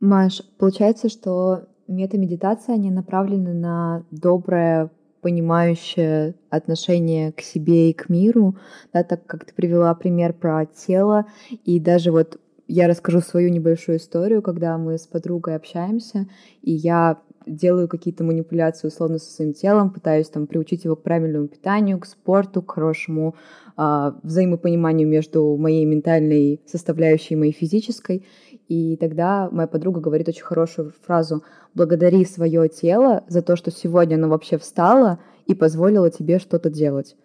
Маш, 0.00 0.42
получается, 0.58 1.10
что 1.10 1.66
метамедитации, 1.88 2.74
они 2.74 2.90
направлены 2.90 3.52
на 3.52 4.04
доброе 4.10 4.90
понимающее 5.20 6.34
отношение 6.50 7.32
к 7.32 7.40
себе 7.40 7.90
и 7.90 7.92
к 7.92 8.08
миру, 8.08 8.56
да, 8.92 9.02
так 9.02 9.26
как 9.26 9.44
ты 9.44 9.54
привела 9.54 9.94
пример 9.94 10.32
про 10.32 10.66
тело, 10.66 11.26
и 11.64 11.80
даже 11.80 12.12
вот 12.12 12.38
я 12.68 12.88
расскажу 12.88 13.20
свою 13.20 13.50
небольшую 13.50 13.98
историю, 13.98 14.42
когда 14.42 14.76
мы 14.78 14.98
с 14.98 15.06
подругой 15.06 15.56
общаемся, 15.56 16.28
и 16.62 16.72
я 16.72 17.18
делаю 17.46 17.88
какие-то 17.88 18.24
манипуляции 18.24 18.88
условно 18.88 19.18
со 19.18 19.30
своим 19.30 19.52
телом, 19.52 19.90
пытаюсь 19.90 20.28
там 20.28 20.46
приучить 20.46 20.84
его 20.84 20.96
к 20.96 21.02
правильному 21.02 21.46
питанию, 21.46 21.98
к 22.00 22.06
спорту, 22.06 22.60
к 22.60 22.72
хорошему 22.72 23.36
э, 23.76 24.12
взаимопониманию 24.22 25.08
между 25.08 25.56
моей 25.56 25.84
ментальной 25.84 26.60
составляющей 26.66 27.34
и 27.34 27.36
моей 27.36 27.52
физической. 27.52 28.24
И 28.68 28.96
тогда 28.96 29.48
моя 29.50 29.68
подруга 29.68 30.00
говорит 30.00 30.28
очень 30.28 30.42
хорошую 30.42 30.92
фразу 31.06 31.44
«Благодари 31.74 32.24
свое 32.24 32.68
тело 32.68 33.24
за 33.28 33.42
то, 33.42 33.56
что 33.56 33.70
сегодня 33.70 34.16
оно 34.16 34.28
вообще 34.28 34.58
встало 34.58 35.20
и 35.46 35.54
позволило 35.54 36.10
тебе 36.10 36.38
что-то 36.38 36.70
делать». 36.70 37.16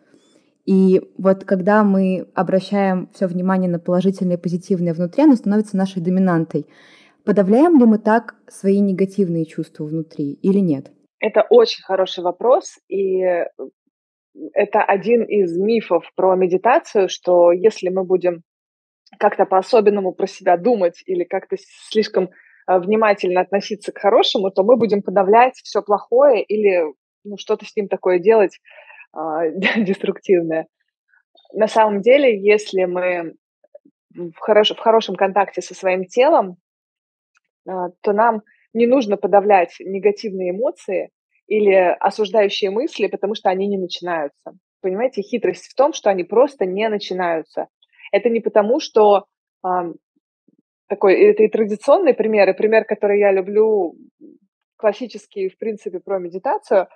И 0.66 1.02
вот 1.18 1.44
когда 1.44 1.84
мы 1.84 2.28
обращаем 2.36 3.10
все 3.14 3.26
внимание 3.26 3.70
на 3.70 3.80
положительное 3.80 4.38
и 4.38 4.40
позитивное 4.40 4.94
внутри, 4.94 5.24
оно 5.24 5.36
становится 5.36 5.76
нашей 5.76 6.04
доминантой. 6.04 6.68
Подавляем 7.26 7.80
ли 7.80 7.86
мы 7.86 7.98
так 7.98 8.36
свои 8.48 8.80
негативные 8.80 9.46
чувства 9.46 9.86
внутри 9.86 10.34
или 10.34 10.60
нет? 10.60 10.92
Это 11.20 11.46
очень 11.50 11.84
хороший 11.84 12.24
вопрос, 12.24 12.78
и 12.88 13.22
это 14.54 14.82
один 14.88 15.24
из 15.24 15.58
мифов 15.58 16.04
про 16.16 16.36
медитацию, 16.36 17.10
что 17.10 17.52
если 17.52 17.90
мы 17.90 18.04
будем 18.04 18.44
как-то 19.20 19.46
по-особенному 19.46 20.14
про 20.14 20.28
себя 20.28 20.58
думать 20.58 21.04
или 21.06 21.24
как-то 21.24 21.58
слишком 21.90 22.30
а, 22.66 22.80
внимательно 22.80 23.42
относиться 23.42 23.92
к 23.92 24.00
хорошему, 24.00 24.52
то 24.52 24.64
мы 24.64 24.78
будем 24.78 25.02
подавлять 25.02 25.56
все 25.64 25.82
плохое 25.82 26.44
или 26.44 26.84
ну, 27.24 27.38
что-то 27.38 27.66
с 27.66 27.76
ним 27.76 27.88
такое 27.88 28.20
делать 28.20 28.60
а, 29.14 29.48
деструктивное. 29.78 30.68
На 31.54 31.68
самом 31.68 32.02
деле, 32.02 32.40
если 32.40 32.86
мы 32.86 33.36
в, 34.14 34.38
хорош, 34.38 34.72
в 34.72 34.80
хорошем 34.80 35.16
контакте 35.16 35.62
со 35.62 35.74
своим 35.74 36.06
телом, 36.06 36.58
а, 37.68 37.90
то 38.02 38.14
нам 38.14 38.42
не 38.74 38.88
нужно 38.88 39.18
подавлять 39.18 39.76
негативные 39.80 40.52
эмоции 40.52 41.10
или 41.48 41.74
осуждающие 42.00 42.72
мысли, 42.72 43.08
потому 43.08 43.36
что 43.36 43.50
они 43.50 43.68
не 43.68 43.78
начинаются. 43.78 44.54
Понимаете, 44.82 45.22
хитрость 45.22 45.68
в 45.68 45.76
том, 45.76 45.94
что 45.94 46.10
они 46.10 46.24
просто 46.24 46.66
не 46.66 46.88
начинаются. 46.90 47.68
Это 48.12 48.30
не 48.30 48.40
потому, 48.40 48.80
что 48.80 49.26
э, 49.66 49.68
такой, 50.88 51.22
это 51.22 51.44
и 51.44 51.48
традиционный 51.48 52.14
пример, 52.14 52.54
пример, 52.56 52.86
который 52.86 53.20
я 53.20 53.32
люблю, 53.32 53.96
классический, 54.76 55.50
в 55.50 55.58
принципе, 55.58 56.00
про 56.00 56.20
медитацию. 56.20 56.88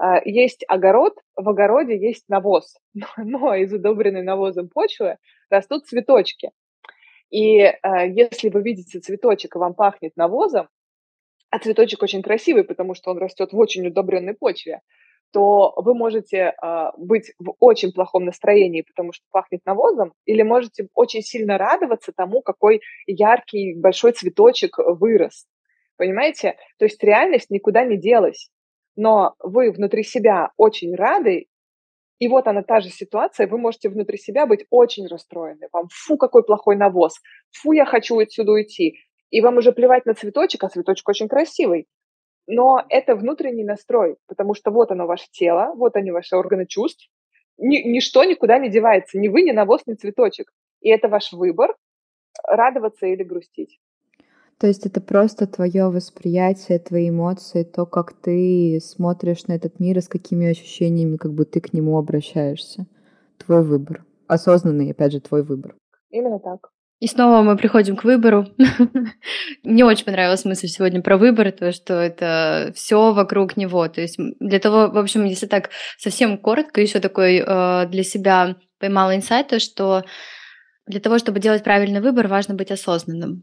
Э, 0.00 0.20
есть 0.24 0.64
огород, 0.68 1.18
в 1.36 1.48
огороде 1.48 1.98
есть 1.98 2.24
навоз, 2.28 2.76
но, 2.94 3.06
но 3.18 3.54
из 3.54 3.72
удобренной 3.72 4.22
навозом 4.22 4.68
почвы 4.68 5.18
растут 5.50 5.86
цветочки. 5.86 6.50
И 7.30 7.58
э, 7.58 7.72
если 8.08 8.48
вы 8.48 8.62
видите 8.62 9.00
цветочек, 9.00 9.56
и 9.56 9.58
вам 9.58 9.74
пахнет 9.74 10.12
навозом, 10.16 10.68
а 11.50 11.58
цветочек 11.58 12.02
очень 12.02 12.22
красивый, 12.22 12.64
потому 12.64 12.94
что 12.94 13.10
он 13.10 13.18
растет 13.18 13.52
в 13.52 13.58
очень 13.58 13.86
удобренной 13.86 14.34
почве, 14.34 14.80
то 15.32 15.72
вы 15.76 15.94
можете 15.94 16.54
э, 16.62 16.84
быть 16.98 17.32
в 17.38 17.54
очень 17.58 17.92
плохом 17.92 18.24
настроении, 18.24 18.82
потому 18.82 19.12
что 19.12 19.24
пахнет 19.30 19.60
навозом, 19.64 20.12
или 20.26 20.42
можете 20.42 20.88
очень 20.94 21.22
сильно 21.22 21.58
радоваться 21.58 22.12
тому, 22.14 22.42
какой 22.42 22.80
яркий 23.06 23.74
большой 23.74 24.12
цветочек 24.12 24.76
вырос. 24.78 25.46
Понимаете? 25.96 26.56
То 26.78 26.84
есть 26.84 27.02
реальность 27.02 27.50
никуда 27.50 27.84
не 27.84 27.96
делась, 27.96 28.50
но 28.96 29.34
вы 29.38 29.70
внутри 29.70 30.02
себя 30.02 30.50
очень 30.56 30.94
рады, 30.94 31.46
и 32.18 32.28
вот 32.28 32.46
она 32.46 32.62
та 32.62 32.80
же 32.80 32.88
ситуация, 32.88 33.48
вы 33.48 33.58
можете 33.58 33.88
внутри 33.88 34.16
себя 34.16 34.46
быть 34.46 34.64
очень 34.70 35.06
расстроены. 35.08 35.68
Вам, 35.72 35.88
фу, 35.90 36.16
какой 36.16 36.44
плохой 36.44 36.76
навоз, 36.76 37.14
фу, 37.50 37.72
я 37.72 37.84
хочу 37.84 38.18
отсюда 38.18 38.52
уйти. 38.52 38.98
И 39.30 39.40
вам 39.40 39.56
уже 39.56 39.72
плевать 39.72 40.06
на 40.06 40.14
цветочек, 40.14 40.62
а 40.62 40.68
цветочек 40.68 41.08
очень 41.08 41.26
красивый. 41.26 41.88
Но 42.46 42.82
это 42.88 43.14
внутренний 43.14 43.64
настрой, 43.64 44.16
потому 44.26 44.54
что 44.54 44.70
вот 44.70 44.90
оно 44.90 45.06
ваше 45.06 45.28
тело, 45.30 45.72
вот 45.76 45.96
они 45.96 46.10
ваши 46.10 46.36
органы 46.36 46.66
чувств. 46.66 47.08
Ни, 47.58 47.78
ничто 47.78 48.24
никуда 48.24 48.58
не 48.58 48.68
девается, 48.68 49.18
ни 49.18 49.28
вы, 49.28 49.42
ни 49.42 49.52
навоз, 49.52 49.82
ни 49.86 49.94
цветочек. 49.94 50.52
И 50.80 50.88
это 50.88 51.08
ваш 51.08 51.32
выбор 51.32 51.76
радоваться 52.44 53.06
или 53.06 53.22
грустить. 53.22 53.78
То 54.58 54.66
есть 54.66 54.86
это 54.86 55.00
просто 55.00 55.46
твое 55.46 55.88
восприятие, 55.88 56.78
твои 56.78 57.08
эмоции, 57.08 57.64
то, 57.64 57.84
как 57.84 58.12
ты 58.12 58.78
смотришь 58.80 59.46
на 59.46 59.54
этот 59.54 59.80
мир 59.80 59.98
и 59.98 60.00
с 60.00 60.08
какими 60.08 60.48
ощущениями 60.48 61.16
как 61.16 61.32
бы 61.32 61.44
ты 61.44 61.60
к 61.60 61.72
нему 61.72 61.98
обращаешься. 61.98 62.86
Твой 63.38 63.64
выбор. 63.64 64.04
Осознанный, 64.28 64.90
опять 64.90 65.12
же, 65.12 65.20
твой 65.20 65.42
выбор. 65.42 65.74
Именно 66.10 66.38
так. 66.38 66.70
И 67.02 67.08
снова 67.08 67.42
мы 67.42 67.56
приходим 67.56 67.96
к 67.96 68.04
выбору. 68.04 68.44
Мне 69.64 69.84
очень 69.84 70.04
понравилась 70.04 70.44
мысль 70.44 70.68
сегодня 70.68 71.02
про 71.02 71.16
выбор, 71.16 71.50
то, 71.50 71.72
что 71.72 71.94
это 71.94 72.70
все 72.76 73.12
вокруг 73.12 73.56
него. 73.56 73.88
То 73.88 74.00
есть 74.00 74.20
для 74.38 74.60
того, 74.60 74.88
в 74.88 74.96
общем, 74.96 75.24
если 75.24 75.46
так 75.46 75.70
совсем 75.98 76.38
коротко, 76.38 76.80
еще 76.80 77.00
такой 77.00 77.42
э, 77.44 77.86
для 77.88 78.04
себя 78.04 78.54
поймала 78.78 79.16
инсайт, 79.16 79.48
то, 79.48 79.58
что 79.58 80.04
для 80.86 81.00
того, 81.00 81.18
чтобы 81.18 81.40
делать 81.40 81.64
правильный 81.64 82.00
выбор, 82.00 82.28
важно 82.28 82.54
быть 82.54 82.70
осознанным. 82.70 83.42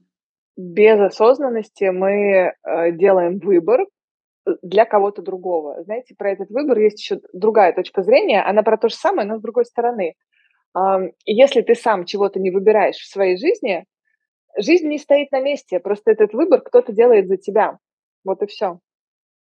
Без 0.56 0.98
осознанности 0.98 1.90
мы 1.90 2.54
э, 2.64 2.92
делаем 2.94 3.40
выбор 3.40 3.82
э, 3.82 4.52
для 4.62 4.86
кого-то 4.86 5.22
другого. 5.22 5.84
Знаете, 5.84 6.16
про 6.18 6.32
этот 6.32 6.50
выбор 6.50 6.80
есть 6.80 7.02
еще 7.02 7.20
другая 7.34 7.74
точка 7.74 8.04
зрения. 8.04 8.42
Она 8.42 8.64
про 8.64 8.78
то 8.78 8.88
же 8.88 8.96
самое, 8.96 9.28
но 9.28 9.38
с 9.38 9.42
другой 9.42 9.66
стороны. 9.66 10.14
Если 11.26 11.62
ты 11.62 11.76
сам 11.76 12.06
чего-то 12.06 12.40
не 12.40 12.52
выбираешь 12.52 12.98
в 12.98 13.12
своей 13.12 13.38
жизни, 13.38 13.86
жизнь 14.58 14.88
не 14.88 14.98
стоит 14.98 15.32
на 15.32 15.42
месте, 15.42 15.80
просто 15.80 16.12
этот 16.12 16.34
выбор 16.34 16.62
кто-то 16.62 16.92
делает 16.92 17.28
за 17.28 17.38
тебя. 17.38 17.80
Вот 18.24 18.42
и 18.42 18.48
все. 18.48 18.80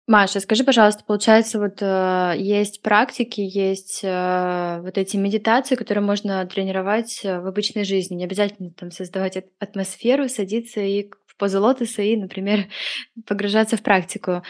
Маша, 0.07 0.39
скажи, 0.39 0.63
пожалуйста, 0.63 1.03
получается, 1.05 1.59
вот 1.59 1.83
э, 1.83 2.33
есть 2.35 2.81
практики, 2.81 3.41
есть 3.41 3.99
э, 4.03 4.79
вот 4.81 4.97
эти 4.97 5.17
медитации, 5.17 5.75
которые 5.75 6.03
можно 6.03 6.43
тренировать 6.47 7.23
э, 7.23 7.39
в 7.39 7.45
обычной 7.45 7.83
жизни, 7.83 8.15
не 8.15 8.23
обязательно 8.23 8.71
там 8.71 8.89
создавать 8.89 9.37
атмосферу, 9.59 10.27
садиться 10.27 10.79
и 10.79 11.11
в 11.27 11.37
позу 11.37 11.61
лотоса 11.61 12.01
и, 12.01 12.15
например, 12.15 12.65
погружаться 13.27 13.77
в 13.77 13.83
практику. 13.83 14.41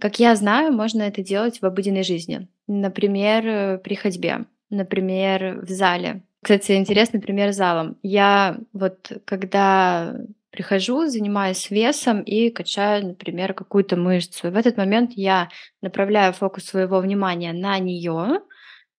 Как 0.00 0.18
я 0.18 0.34
знаю, 0.34 0.72
можно 0.72 1.02
это 1.02 1.22
делать 1.22 1.60
в 1.60 1.66
обыденной 1.66 2.04
жизни, 2.04 2.48
например, 2.66 3.46
э, 3.46 3.78
при 3.80 3.96
ходьбе 3.96 4.46
например, 4.72 5.60
в 5.60 5.68
зале. 5.68 6.22
Кстати, 6.42 6.72
интересный 6.72 7.20
пример 7.20 7.52
залом. 7.52 7.98
Я 8.02 8.58
вот 8.72 9.12
когда 9.24 10.16
прихожу, 10.50 11.06
занимаюсь 11.06 11.70
весом 11.70 12.20
и 12.22 12.50
качаю, 12.50 13.06
например, 13.06 13.54
какую-то 13.54 13.96
мышцу. 13.96 14.50
В 14.50 14.56
этот 14.56 14.76
момент 14.76 15.12
я 15.14 15.48
направляю 15.80 16.32
фокус 16.32 16.64
своего 16.64 16.98
внимания 17.00 17.52
на 17.52 17.78
нее 17.78 18.40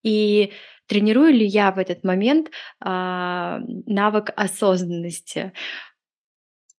и 0.04 0.52
тренирую 0.88 1.32
ли 1.34 1.46
я 1.46 1.72
в 1.72 1.78
этот 1.78 2.04
момент 2.04 2.50
а, 2.80 3.60
навык 3.86 4.32
осознанности. 4.36 5.54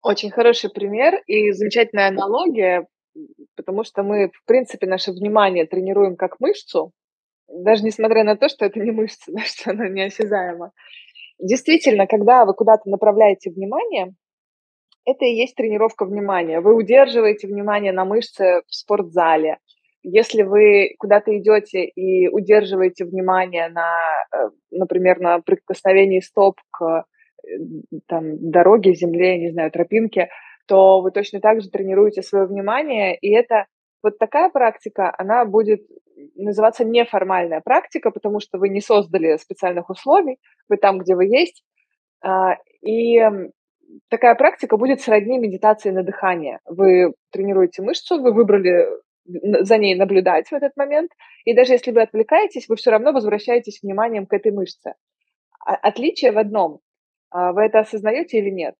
Очень 0.01 0.29
хороший 0.29 0.69
пример 0.69 1.21
и 1.25 1.51
замечательная 1.51 2.09
аналогия, 2.09 2.85
потому 3.55 3.83
что 3.83 4.03
мы, 4.03 4.29
в 4.29 4.45
принципе, 4.45 4.87
наше 4.87 5.11
внимание 5.11 5.65
тренируем 5.65 6.15
как 6.17 6.39
мышцу, 6.39 6.91
даже 7.47 7.83
несмотря 7.83 8.23
на 8.23 8.35
то, 8.35 8.49
что 8.49 8.65
это 8.65 8.79
не 8.79 8.91
мышца, 8.91 9.31
да, 9.35 9.41
что 9.41 9.71
она 9.71 9.87
неосязаема. 9.89 10.71
Действительно, 11.39 12.07
когда 12.07 12.45
вы 12.45 12.53
куда-то 12.53 12.89
направляете 12.89 13.51
внимание, 13.51 14.13
это 15.05 15.25
и 15.25 15.35
есть 15.35 15.55
тренировка 15.55 16.05
внимания. 16.05 16.61
Вы 16.61 16.75
удерживаете 16.75 17.47
внимание 17.47 17.91
на 17.91 18.05
мышце 18.05 18.61
в 18.67 18.73
спортзале. 18.73 19.59
Если 20.01 20.43
вы 20.43 20.95
куда-то 20.97 21.37
идете 21.37 21.85
и 21.85 22.27
удерживаете 22.27 23.05
внимание 23.05 23.69
на, 23.69 23.97
э, 24.33 24.49
например, 24.71 25.19
на 25.19 25.39
прикосновении 25.39 26.19
стоп 26.19 26.59
к 26.71 26.83
э, 26.83 27.57
там, 28.07 28.49
дороге, 28.51 28.93
земле, 28.93 29.39
не 29.39 29.51
знаю, 29.51 29.71
тропинке, 29.71 30.29
то 30.67 31.01
вы 31.01 31.11
точно 31.11 31.39
так 31.39 31.61
же 31.61 31.69
тренируете 31.69 32.21
свое 32.21 32.45
внимание, 32.45 33.15
и 33.17 33.31
это 33.31 33.65
вот 34.05 34.19
такая 34.19 34.49
практика, 34.49 35.13
она 35.17 35.45
будет 35.45 35.81
называться 36.35 36.85
неформальная 36.85 37.59
практика, 37.59 38.11
потому 38.11 38.39
что 38.39 38.59
вы 38.59 38.69
не 38.69 38.81
создали 38.81 39.37
специальных 39.37 39.89
условий, 39.89 40.37
вы 40.69 40.77
там, 40.77 40.99
где 40.99 41.15
вы 41.15 41.25
есть. 41.25 41.63
А, 42.23 42.57
и 42.81 43.19
такая 44.09 44.35
практика 44.35 44.77
будет 44.77 45.01
сродни 45.01 45.39
медитации 45.39 45.89
на 45.89 46.03
дыхание. 46.03 46.59
Вы 46.65 47.13
тренируете 47.31 47.81
мышцу, 47.81 48.21
вы 48.21 48.31
выбрали 48.31 48.87
за 49.25 49.77
ней 49.79 49.95
наблюдать 49.95 50.49
в 50.49 50.53
этот 50.53 50.77
момент, 50.77 51.11
и 51.45 51.55
даже 51.55 51.73
если 51.73 51.91
вы 51.91 52.03
отвлекаетесь, 52.03 52.69
вы 52.69 52.75
все 52.75 52.91
равно 52.91 53.11
возвращаетесь 53.11 53.79
вниманием 53.81 54.27
к 54.27 54.33
этой 54.33 54.51
мышце. 54.51 54.93
А, 55.65 55.75
отличие 55.75 56.31
в 56.31 56.37
одном. 56.37 56.79
А, 57.31 57.53
вы 57.53 57.63
это 57.63 57.79
осознаете 57.79 58.37
или 58.37 58.51
нет? 58.51 58.75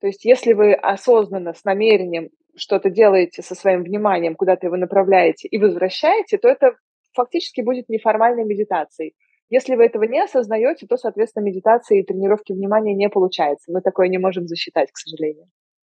То 0.00 0.06
есть 0.06 0.24
если 0.24 0.52
вы 0.52 0.74
осознанно, 0.74 1.54
с 1.54 1.64
намерением 1.64 2.30
что-то 2.60 2.90
делаете 2.90 3.42
со 3.42 3.54
своим 3.54 3.82
вниманием, 3.82 4.36
куда-то 4.36 4.66
его 4.66 4.76
направляете 4.76 5.48
и 5.48 5.58
возвращаете, 5.58 6.38
то 6.38 6.48
это 6.48 6.76
фактически 7.12 7.60
будет 7.60 7.88
неформальной 7.88 8.44
медитацией. 8.44 9.14
Если 9.48 9.74
вы 9.74 9.86
этого 9.86 10.04
не 10.04 10.22
осознаете, 10.22 10.86
то, 10.86 10.96
соответственно, 10.96 11.44
медитации 11.44 12.00
и 12.00 12.04
тренировки 12.04 12.52
внимания 12.52 12.94
не 12.94 13.08
получается. 13.08 13.72
Мы 13.72 13.80
такое 13.80 14.08
не 14.08 14.18
можем 14.18 14.46
засчитать, 14.46 14.92
к 14.92 14.96
сожалению. 14.96 15.48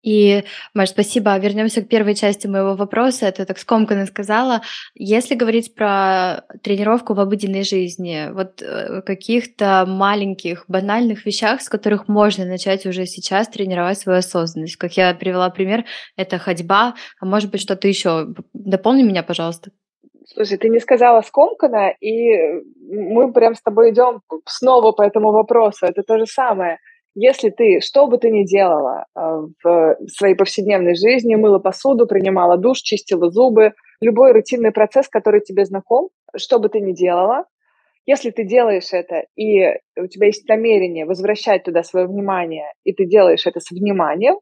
И, 0.06 0.44
Маш, 0.76 0.90
спасибо. 0.90 1.36
Вернемся 1.40 1.82
к 1.82 1.88
первой 1.88 2.14
части 2.14 2.46
моего 2.46 2.76
вопроса. 2.76 3.26
Это 3.26 3.44
так 3.44 3.58
скомканно 3.58 4.06
сказала. 4.06 4.62
Если 4.94 5.34
говорить 5.34 5.74
про 5.74 6.44
тренировку 6.62 7.16
в 7.16 7.20
обыденной 7.20 7.64
жизни, 7.64 8.28
вот 8.32 8.62
э, 8.62 9.02
каких-то 9.02 9.86
маленьких, 9.88 10.66
банальных 10.68 11.26
вещах, 11.26 11.62
с 11.62 11.70
которых 11.70 12.08
можно 12.08 12.46
начать 12.46 12.86
уже 12.86 13.08
сейчас 13.08 13.48
тренировать 13.48 13.98
свою 13.98 14.20
осознанность. 14.20 14.76
Как 14.76 14.96
я 14.96 15.16
привела 15.16 15.50
пример, 15.50 15.86
это 16.16 16.38
ходьба, 16.38 16.94
а 17.20 17.26
может 17.26 17.50
быть 17.50 17.62
что-то 17.62 17.88
еще. 17.88 18.28
Дополни 18.54 19.02
меня, 19.02 19.24
пожалуйста. 19.24 19.72
Слушай, 20.28 20.60
ты 20.60 20.70
не 20.70 20.80
сказала 20.80 21.22
скомканно, 21.22 21.92
и 22.00 22.62
мы 22.92 23.34
прям 23.34 23.56
с 23.56 23.62
тобой 23.62 23.92
идем 23.92 24.22
снова 24.46 24.92
по 24.92 25.02
этому 25.02 25.32
вопросу. 25.32 25.88
Это 25.88 26.04
то 26.04 26.20
же 26.20 26.28
самое– 26.28 26.78
если 27.16 27.50
ты, 27.50 27.80
что 27.82 28.08
бы 28.08 28.18
ты 28.18 28.30
ни 28.30 28.44
делала 28.44 29.06
э, 29.16 29.20
в 29.64 29.98
своей 30.08 30.36
повседневной 30.36 30.96
жизни, 30.96 31.36
мыла 31.36 31.60
посуду, 31.60 32.06
принимала 32.06 32.58
душ, 32.58 32.80
чистила 32.80 33.32
зубы, 33.32 33.74
любой 34.02 34.34
рутинный 34.34 34.72
процесс, 34.72 35.08
который 35.08 35.42
тебе 35.42 35.66
знаком, 35.66 36.10
что 36.36 36.60
бы 36.60 36.70
ты 36.70 36.82
ни 36.82 36.92
делала, 36.92 37.46
если 38.06 38.30
ты 38.30 38.44
делаешь 38.44 38.90
это, 38.92 39.24
и 39.36 39.66
у 39.98 40.08
тебя 40.08 40.28
есть 40.28 40.48
намерение 40.48 41.06
возвращать 41.06 41.64
туда 41.64 41.82
свое 41.84 42.06
внимание, 42.06 42.72
и 42.84 42.94
ты 42.94 43.06
делаешь 43.06 43.48
это 43.48 43.60
с 43.60 43.72
вниманием, 43.72 44.36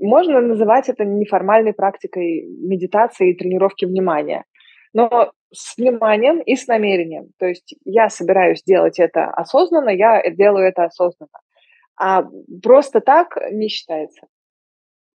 можно 0.00 0.40
называть 0.40 0.88
это 0.88 1.04
неформальной 1.04 1.74
практикой 1.74 2.46
медитации 2.46 3.30
и 3.30 3.36
тренировки 3.36 3.84
внимания. 3.84 4.44
Но 4.92 5.30
с 5.52 5.76
вниманием 5.76 6.40
и 6.40 6.56
с 6.56 6.66
намерением. 6.66 7.28
То 7.38 7.46
есть 7.46 7.74
я 7.84 8.08
собираюсь 8.08 8.62
делать 8.62 8.98
это 8.98 9.26
осознанно, 9.26 9.90
я 9.90 10.22
делаю 10.30 10.66
это 10.66 10.84
осознанно. 10.84 11.38
А 12.00 12.24
просто 12.62 13.02
так 13.02 13.36
не 13.52 13.68
считается. 13.68 14.26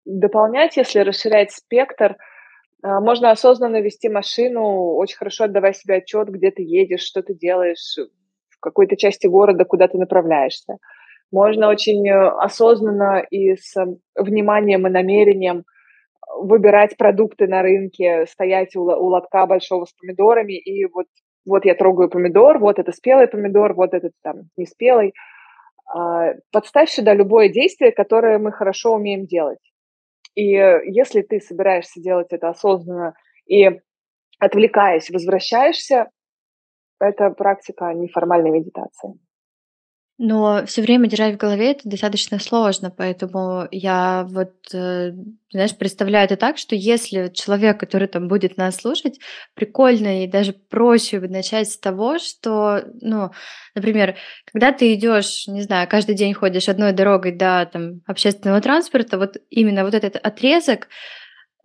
Дополнять, 0.04 0.76
если 0.76 0.98
расширять 0.98 1.50
спектр, 1.50 2.16
а, 2.82 3.00
можно 3.00 3.30
осознанно 3.30 3.80
вести 3.80 4.10
машину, 4.10 4.94
очень 4.96 5.16
хорошо 5.16 5.44
отдавая 5.44 5.72
себе 5.72 5.96
отчет, 5.96 6.28
где 6.28 6.50
ты 6.50 6.62
едешь, 6.62 7.00
что 7.00 7.22
ты 7.22 7.34
делаешь, 7.34 7.96
в 8.50 8.60
какой-то 8.60 8.96
части 8.96 9.26
города, 9.26 9.64
куда 9.64 9.88
ты 9.88 9.96
направляешься. 9.96 10.76
Можно 11.32 11.70
очень 11.70 12.06
э, 12.06 12.28
осознанно 12.38 13.24
и 13.30 13.56
с 13.56 13.74
вниманием 14.14 14.86
и 14.86 14.90
намерением 14.90 15.64
выбирать 16.36 16.98
продукты 16.98 17.46
на 17.46 17.62
рынке, 17.62 18.26
стоять 18.26 18.76
у, 18.76 18.82
лотка 18.82 19.46
большого 19.46 19.86
с 19.86 19.92
помидорами, 19.94 20.52
и 20.52 20.84
вот, 20.84 21.06
вот 21.46 21.64
я 21.64 21.74
трогаю 21.74 22.10
помидор, 22.10 22.58
вот 22.58 22.78
это 22.78 22.92
спелый 22.92 23.26
помидор, 23.26 23.72
вот 23.72 23.94
этот 23.94 24.12
там 24.22 24.50
не 24.58 24.66
спелый. 24.66 25.14
А, 25.86 26.32
подставь 26.50 26.90
сюда 26.90 27.14
любое 27.14 27.48
действие, 27.48 27.92
которое 27.92 28.38
мы 28.38 28.52
хорошо 28.52 28.94
умеем 28.94 29.26
делать. 29.26 29.58
И 30.34 30.50
если 30.50 31.22
ты 31.22 31.40
собираешься 31.40 32.00
делать 32.00 32.28
это 32.30 32.48
осознанно 32.48 33.14
и 33.46 33.80
отвлекаясь, 34.38 35.10
возвращаешься, 35.10 36.10
это 36.98 37.30
практика 37.30 37.92
неформальной 37.94 38.50
медитации. 38.50 39.14
Но 40.16 40.64
все 40.66 40.82
время 40.82 41.08
держать 41.08 41.34
в 41.34 41.38
голове 41.38 41.72
это 41.72 41.88
достаточно 41.88 42.38
сложно, 42.38 42.88
поэтому 42.90 43.66
я 43.72 44.24
вот, 44.28 44.52
э, 44.72 45.10
знаешь, 45.50 45.76
представляю 45.76 46.26
это 46.26 46.36
так, 46.36 46.56
что 46.56 46.76
если 46.76 47.32
человек, 47.34 47.80
который 47.80 48.06
там 48.06 48.28
будет 48.28 48.56
нас 48.56 48.76
слушать, 48.76 49.18
прикольно 49.54 50.22
и 50.22 50.28
даже 50.28 50.52
проще 50.52 51.18
начать 51.18 51.68
с 51.68 51.78
того, 51.78 52.18
что, 52.20 52.84
ну, 53.00 53.32
например, 53.74 54.14
когда 54.52 54.70
ты 54.70 54.94
идешь, 54.94 55.48
не 55.48 55.62
знаю, 55.62 55.88
каждый 55.88 56.14
день 56.14 56.32
ходишь 56.32 56.68
одной 56.68 56.92
дорогой 56.92 57.32
до 57.32 57.68
там 57.72 58.00
общественного 58.06 58.60
транспорта, 58.60 59.18
вот 59.18 59.38
именно 59.50 59.84
вот 59.84 59.94
этот 59.94 60.14
отрезок, 60.14 60.86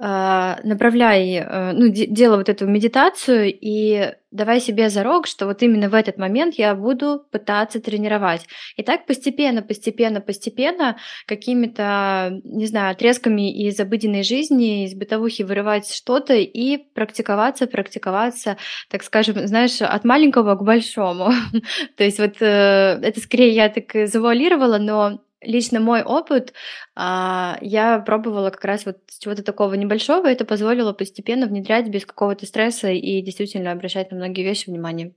направляй, 0.01 1.29
э, 1.35 1.71
ну, 1.73 1.89
делай 1.89 2.37
вот 2.37 2.47
эту 2.47 2.65
медитацию 2.65 3.53
и 3.53 4.13
давай 4.31 4.61
себе 4.61 4.89
зарок, 4.89 5.27
что 5.27 5.45
вот 5.45 5.61
именно 5.61 5.89
в 5.89 5.93
этот 5.93 6.17
момент 6.17 6.55
я 6.55 6.73
буду 6.73 7.25
пытаться 7.31 7.81
тренировать. 7.81 8.47
И 8.77 8.83
так 8.83 9.05
постепенно, 9.05 9.61
постепенно, 9.61 10.21
постепенно 10.21 10.97
какими-то, 11.25 12.39
не 12.45 12.65
знаю, 12.67 12.91
отрезками 12.91 13.51
из 13.51 13.77
обыденной 13.77 14.23
жизни, 14.23 14.85
из 14.85 14.93
бытовухи 14.93 15.43
вырывать 15.43 15.91
что-то 15.91 16.35
и 16.35 16.77
практиковаться, 16.77 17.67
практиковаться, 17.67 18.55
так 18.89 19.03
скажем, 19.03 19.47
знаешь, 19.47 19.81
от 19.81 20.05
маленького 20.05 20.55
к 20.55 20.63
большому. 20.63 21.33
То 21.97 22.05
есть 22.05 22.19
вот 22.19 22.41
э, 22.41 22.99
это 23.01 23.19
скорее 23.19 23.49
я 23.49 23.67
так 23.67 24.07
завуалировала, 24.07 24.77
но 24.77 25.19
лично 25.41 25.79
мой 25.79 26.03
опыт, 26.03 26.53
а, 26.95 27.57
я 27.61 27.99
пробовала 27.99 28.49
как 28.49 28.65
раз 28.65 28.85
вот 28.85 28.97
чего-то 29.19 29.43
такого 29.43 29.73
небольшого, 29.73 30.27
это 30.27 30.45
позволило 30.45 30.93
постепенно 30.93 31.47
внедрять 31.47 31.87
без 31.89 32.05
какого-то 32.05 32.45
стресса 32.45 32.89
и 32.89 33.21
действительно 33.21 33.71
обращать 33.71 34.11
на 34.11 34.17
многие 34.17 34.43
вещи 34.43 34.69
внимание. 34.69 35.13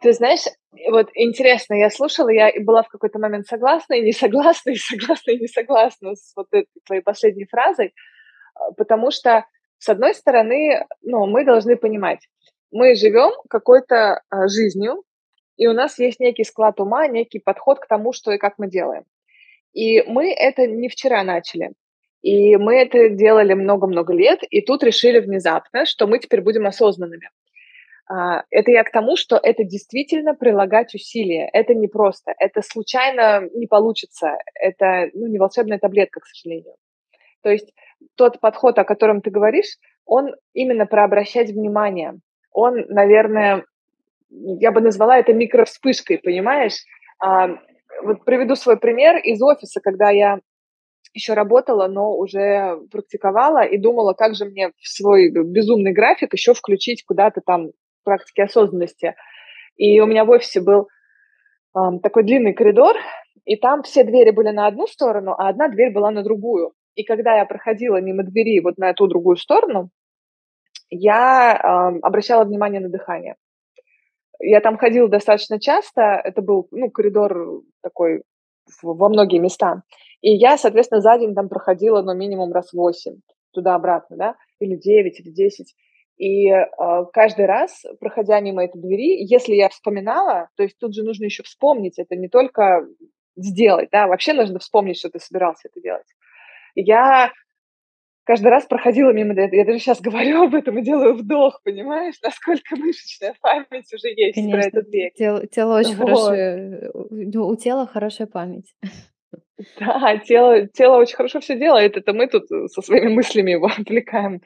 Ты 0.00 0.12
знаешь, 0.12 0.44
вот 0.90 1.08
интересно, 1.14 1.74
я 1.74 1.90
слушала, 1.90 2.28
я 2.28 2.52
была 2.60 2.82
в 2.82 2.88
какой-то 2.88 3.18
момент 3.18 3.46
согласна 3.46 3.94
и 3.94 4.02
не 4.02 4.12
согласна, 4.12 4.70
и 4.70 4.76
согласна 4.76 5.30
и 5.32 5.40
не 5.40 5.46
согласна 5.46 6.14
с 6.14 6.32
вот 6.36 6.48
этой 6.52 6.68
твоей 6.86 7.02
последней 7.02 7.46
фразой, 7.46 7.94
а, 8.54 8.72
потому 8.72 9.10
что, 9.10 9.44
с 9.78 9.88
одной 9.88 10.14
стороны, 10.14 10.86
ну, 11.02 11.26
мы 11.26 11.44
должны 11.44 11.76
понимать, 11.76 12.20
мы 12.70 12.94
живем 12.94 13.32
какой-то 13.48 14.22
а, 14.30 14.48
жизнью, 14.48 15.02
и 15.56 15.66
у 15.68 15.72
нас 15.72 15.98
есть 15.98 16.18
некий 16.18 16.44
склад 16.44 16.80
ума, 16.80 17.06
некий 17.06 17.38
подход 17.38 17.78
к 17.78 17.86
тому, 17.86 18.12
что 18.12 18.32
и 18.32 18.38
как 18.38 18.54
мы 18.58 18.68
делаем. 18.68 19.04
И 19.74 20.02
мы 20.02 20.32
это 20.32 20.66
не 20.66 20.88
вчера 20.88 21.22
начали. 21.22 21.72
И 22.22 22.56
мы 22.56 22.76
это 22.76 23.10
делали 23.10 23.52
много-много 23.52 24.14
лет, 24.14 24.40
и 24.48 24.62
тут 24.62 24.82
решили 24.82 25.18
внезапно, 25.20 25.84
что 25.84 26.06
мы 26.06 26.18
теперь 26.18 26.40
будем 26.40 26.66
осознанными. 26.66 27.28
А, 28.06 28.44
это 28.50 28.70
я 28.70 28.84
к 28.84 28.90
тому, 28.90 29.16
что 29.16 29.38
это 29.42 29.64
действительно 29.64 30.34
прилагать 30.34 30.94
усилия. 30.94 31.48
Это 31.52 31.74
не 31.74 31.88
просто. 31.88 32.34
Это 32.38 32.62
случайно 32.62 33.48
не 33.54 33.66
получится. 33.66 34.38
Это 34.54 35.10
ну, 35.12 35.26
не 35.26 35.38
волшебная 35.38 35.78
таблетка, 35.78 36.20
к 36.20 36.26
сожалению. 36.26 36.76
То 37.42 37.50
есть 37.50 37.74
тот 38.14 38.40
подход, 38.40 38.78
о 38.78 38.84
котором 38.84 39.20
ты 39.20 39.30
говоришь, 39.30 39.76
он 40.06 40.34
именно 40.54 40.86
про 40.86 41.04
обращать 41.04 41.50
внимание. 41.50 42.14
Он, 42.52 42.86
наверное, 42.88 43.64
я 44.30 44.70
бы 44.70 44.80
назвала 44.80 45.18
это 45.18 45.32
микровспышкой, 45.32 46.18
понимаешь? 46.18 46.84
Вот 48.02 48.24
приведу 48.24 48.56
свой 48.56 48.78
пример 48.78 49.16
из 49.16 49.40
офиса, 49.42 49.80
когда 49.80 50.10
я 50.10 50.38
еще 51.14 51.34
работала, 51.34 51.86
но 51.86 52.12
уже 52.16 52.80
практиковала 52.90 53.62
и 53.64 53.78
думала, 53.78 54.14
как 54.14 54.34
же 54.34 54.46
мне 54.46 54.70
в 54.70 54.88
свой 54.88 55.30
безумный 55.30 55.92
график 55.92 56.32
еще 56.32 56.54
включить 56.54 57.04
куда-то 57.04 57.40
там 57.40 57.70
практики 58.04 58.40
осознанности. 58.40 59.14
И 59.76 60.00
у 60.00 60.06
меня 60.06 60.24
в 60.24 60.30
офисе 60.30 60.60
был 60.60 60.88
э, 61.76 61.78
такой 62.02 62.24
длинный 62.24 62.52
коридор, 62.52 62.96
и 63.44 63.56
там 63.56 63.82
все 63.82 64.04
двери 64.04 64.30
были 64.30 64.50
на 64.50 64.66
одну 64.66 64.86
сторону, 64.86 65.34
а 65.38 65.48
одна 65.48 65.68
дверь 65.68 65.92
была 65.92 66.10
на 66.10 66.22
другую. 66.22 66.72
И 66.94 67.04
когда 67.04 67.36
я 67.36 67.44
проходила 67.44 68.00
мимо 68.00 68.22
двери 68.24 68.60
вот 68.60 68.78
на 68.78 68.90
эту 68.90 69.06
другую 69.06 69.36
сторону, 69.36 69.90
я 70.90 71.54
э, 71.54 71.98
обращала 72.02 72.44
внимание 72.44 72.80
на 72.80 72.88
дыхание. 72.88 73.36
Я 74.40 74.60
там 74.60 74.76
ходила 74.76 75.08
достаточно 75.08 75.60
часто, 75.60 76.02
это 76.02 76.42
был, 76.42 76.68
ну, 76.70 76.90
коридор 76.90 77.62
такой 77.82 78.22
во 78.82 79.08
многие 79.08 79.38
места. 79.38 79.82
И 80.20 80.34
я, 80.34 80.56
соответственно, 80.56 81.00
за 81.00 81.18
день 81.18 81.34
там 81.34 81.48
проходила, 81.48 82.02
ну, 82.02 82.14
минимум 82.14 82.52
раз 82.52 82.72
восемь 82.72 83.20
туда-обратно, 83.52 84.16
да, 84.16 84.34
или 84.58 84.76
девять, 84.76 85.20
или 85.20 85.30
десять. 85.30 85.74
И 86.16 86.48
э, 86.48 86.64
каждый 87.12 87.46
раз, 87.46 87.82
проходя 87.98 88.40
мимо 88.40 88.64
этой 88.64 88.80
двери, 88.80 89.24
если 89.24 89.54
я 89.54 89.68
вспоминала, 89.68 90.48
то 90.56 90.62
есть 90.62 90.78
тут 90.78 90.94
же 90.94 91.02
нужно 91.02 91.24
еще 91.24 91.42
вспомнить, 91.42 91.98
это 91.98 92.14
не 92.14 92.28
только 92.28 92.86
сделать, 93.36 93.88
да, 93.90 94.06
вообще 94.06 94.32
нужно 94.32 94.60
вспомнить, 94.60 94.98
что 94.98 95.10
ты 95.10 95.18
собирался 95.18 95.68
это 95.68 95.80
делать. 95.80 96.06
Я 96.76 97.32
каждый 98.24 98.48
раз 98.48 98.64
проходила 98.66 99.12
мимо. 99.12 99.34
Я 99.34 99.64
даже 99.64 99.78
сейчас 99.78 100.00
говорю 100.00 100.44
об 100.44 100.54
этом 100.54 100.78
и 100.78 100.82
делаю 100.82 101.14
вдох, 101.14 101.60
понимаешь, 101.62 102.14
насколько 102.22 102.76
мышечная 102.76 103.34
память 103.40 103.92
уже 103.92 104.08
есть 104.08 104.34
Конечно. 104.34 104.58
про 104.58 104.68
этот 104.68 104.92
век. 104.92 105.14
Тело, 105.14 105.46
тело 105.46 105.78
очень 105.78 105.96
вот. 105.96 106.08
хорошее, 106.08 106.90
у 106.92 107.56
тела 107.56 107.86
хорошая 107.86 108.26
память. 108.26 108.74
Да, 109.78 110.18
тело, 110.18 110.66
тело 110.66 110.96
очень 110.96 111.16
хорошо 111.16 111.40
все 111.40 111.56
делает, 111.56 111.96
это 111.96 112.12
мы 112.12 112.26
тут 112.26 112.48
со 112.48 112.82
своими 112.82 113.08
мыслями 113.08 113.52
его 113.52 113.66
отвлекаем. 113.78 114.40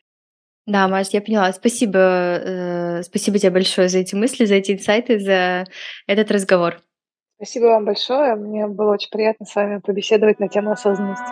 Да, 0.66 0.86
Маш, 0.86 1.08
я 1.12 1.22
поняла. 1.22 1.50
Спасибо, 1.52 1.98
э, 1.98 3.02
спасибо 3.02 3.38
тебе 3.38 3.50
большое 3.50 3.88
за 3.88 4.00
эти 4.00 4.14
мысли, 4.14 4.44
за 4.44 4.56
эти 4.56 4.72
инсайты, 4.72 5.18
за 5.18 5.64
этот 6.06 6.30
разговор. 6.30 6.82
Спасибо 7.36 7.66
вам 7.66 7.86
большое. 7.86 8.34
Мне 8.34 8.66
было 8.66 8.92
очень 8.92 9.10
приятно 9.10 9.46
с 9.46 9.54
вами 9.54 9.78
побеседовать 9.78 10.40
на 10.40 10.48
тему 10.48 10.72
осознанности. 10.72 11.24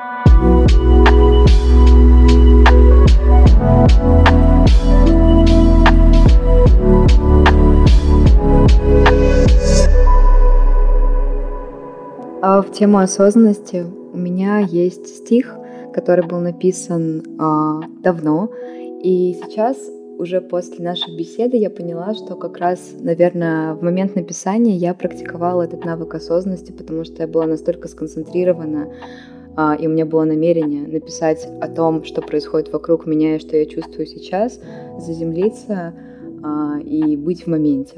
А 12.43 12.63
в 12.63 12.71
тему 12.73 12.99
осознанности 12.99 13.85
у 14.13 14.17
меня 14.17 14.61
есть 14.61 15.09
стих, 15.09 15.57
который 15.93 16.27
был 16.27 16.39
написан 16.39 17.23
а, 17.39 17.81
давно, 18.03 18.51
и 19.03 19.37
сейчас 19.43 19.77
уже 20.19 20.41
после 20.41 20.85
нашей 20.85 21.17
беседы 21.17 21.57
я 21.57 21.71
поняла, 21.71 22.15
что 22.15 22.35
как 22.37 22.59
раз, 22.59 22.93
наверное, 23.01 23.75
в 23.75 23.83
момент 23.83 24.15
написания 24.17 24.77
я 24.77 24.95
практиковала 24.95 25.63
этот 25.63 25.85
навык 25.85 26.15
осознанности, 26.15 26.73
потому 26.73 27.05
что 27.05 27.23
я 27.23 27.29
была 27.29 27.47
настолько 27.47 27.89
сконцентрирована 27.89 28.93
и 29.57 29.87
у 29.87 29.91
меня 29.91 30.05
было 30.05 30.25
намерение 30.25 30.87
написать 30.87 31.49
о 31.61 31.69
том, 31.69 32.05
что 32.05 32.21
происходит 32.21 32.73
вокруг 32.73 33.07
меня 33.07 33.37
и 33.37 33.39
что 33.39 33.57
я 33.57 33.65
чувствую 33.65 34.07
сейчас, 34.07 34.61
заземлиться 34.99 35.95
а, 36.43 36.79
и 36.79 37.17
быть 37.17 37.45
в 37.45 37.47
моменте. 37.47 37.97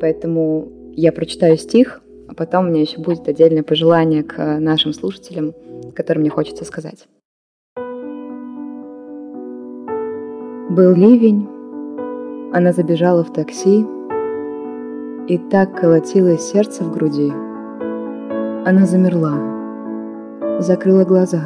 Поэтому 0.00 0.68
я 0.94 1.10
прочитаю 1.12 1.56
стих, 1.56 2.02
а 2.28 2.34
потом 2.34 2.66
у 2.66 2.68
меня 2.68 2.82
еще 2.82 3.00
будет 3.00 3.26
отдельное 3.26 3.62
пожелание 3.62 4.22
к 4.22 4.58
нашим 4.58 4.92
слушателям, 4.92 5.54
которое 5.94 6.20
мне 6.20 6.30
хочется 6.30 6.64
сказать. 6.64 7.06
Был 10.70 10.94
ливень, 10.94 11.48
она 12.52 12.72
забежала 12.72 13.24
в 13.24 13.32
такси, 13.32 13.86
и 15.28 15.38
так 15.50 15.80
колотилось 15.80 16.42
сердце 16.42 16.84
в 16.84 16.92
груди. 16.92 17.30
Она 18.66 18.86
замерла, 18.86 19.53
закрыла 20.60 21.04
глаза 21.04 21.42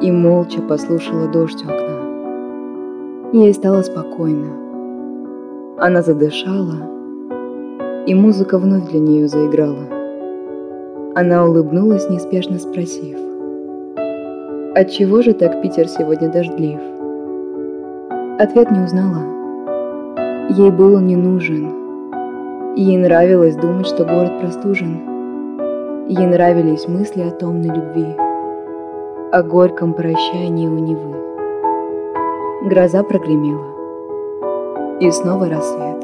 и 0.00 0.10
молча 0.10 0.62
послушала 0.62 1.28
дождь 1.28 1.62
у 1.64 1.68
окна. 1.68 3.30
Ей 3.32 3.52
стало 3.52 3.82
спокойно. 3.82 4.48
Она 5.78 6.02
задышала, 6.02 6.76
и 8.06 8.14
музыка 8.14 8.58
вновь 8.58 8.90
для 8.90 9.00
нее 9.00 9.28
заиграла. 9.28 9.86
Она 11.14 11.44
улыбнулась, 11.44 12.08
неспешно 12.08 12.58
спросив, 12.58 13.18
«Отчего 14.74 15.22
же 15.22 15.34
так 15.34 15.60
Питер 15.60 15.88
сегодня 15.88 16.30
дождлив?» 16.30 16.80
Ответ 18.38 18.70
не 18.70 18.80
узнала. 18.80 19.22
Ей 20.50 20.70
был 20.70 20.94
он 20.94 21.06
не 21.06 21.16
нужен. 21.16 22.74
Ей 22.76 22.96
нравилось 22.96 23.56
думать, 23.56 23.86
что 23.86 24.04
город 24.04 24.40
простужен. 24.40 25.09
Ей 26.12 26.26
нравились 26.26 26.88
мысли 26.88 27.22
о 27.22 27.30
томной 27.30 27.68
любви, 27.68 28.16
о 29.30 29.44
горьком 29.44 29.94
прощании 29.94 30.66
у 30.66 30.76
Невы. 30.76 31.14
Гроза 32.68 33.04
прогремела. 33.04 34.98
И 34.98 35.08
снова 35.12 35.48
рассвет, 35.48 36.00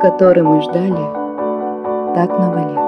который 0.00 0.42
мы 0.44 0.62
ждали 0.62 0.96
так 2.14 2.30
много 2.38 2.60
лет. 2.60 2.84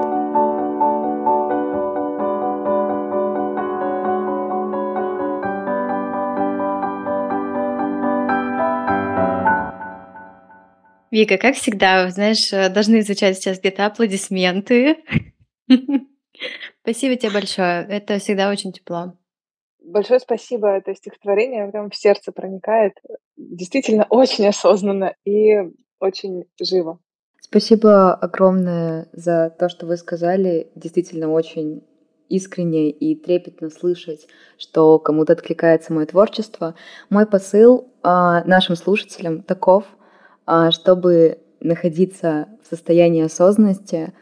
Вика, 11.10 11.36
как 11.36 11.54
всегда, 11.54 12.08
знаешь, 12.08 12.50
э, 12.50 12.70
должны 12.70 13.02
звучать 13.02 13.36
сейчас 13.36 13.58
где-то 13.58 13.84
аплодисменты. 13.84 14.96
Спасибо 16.82 17.16
тебе 17.16 17.32
большое. 17.32 17.86
Это 17.88 18.18
всегда 18.18 18.50
очень 18.50 18.72
тепло. 18.72 19.16
Большое 19.82 20.20
спасибо. 20.20 20.68
Это 20.68 20.94
стихотворение 20.94 21.68
прям 21.68 21.90
в 21.90 21.96
сердце 21.96 22.32
проникает. 22.32 22.94
Действительно 23.36 24.06
очень 24.10 24.46
осознанно 24.46 25.14
и 25.24 25.56
очень 26.00 26.44
живо. 26.60 26.98
Спасибо 27.40 28.14
огромное 28.14 29.08
за 29.12 29.50
то, 29.50 29.68
что 29.68 29.86
вы 29.86 29.96
сказали. 29.96 30.70
Действительно 30.74 31.30
очень 31.30 31.86
искренне 32.28 32.90
и 32.90 33.14
трепетно 33.14 33.70
слышать, 33.70 34.26
что 34.58 34.98
кому-то 34.98 35.34
откликается 35.34 35.92
мое 35.92 36.06
творчество. 36.06 36.74
Мой 37.08 37.24
посыл 37.24 37.92
э, 38.02 38.08
нашим 38.44 38.74
слушателям 38.74 39.42
таков— 39.42 39.84
а, 40.46 40.70
чтобы 40.70 41.40
находиться 41.60 42.48
в 42.62 42.68
состоянии 42.68 43.24
осознанности, 43.24 44.12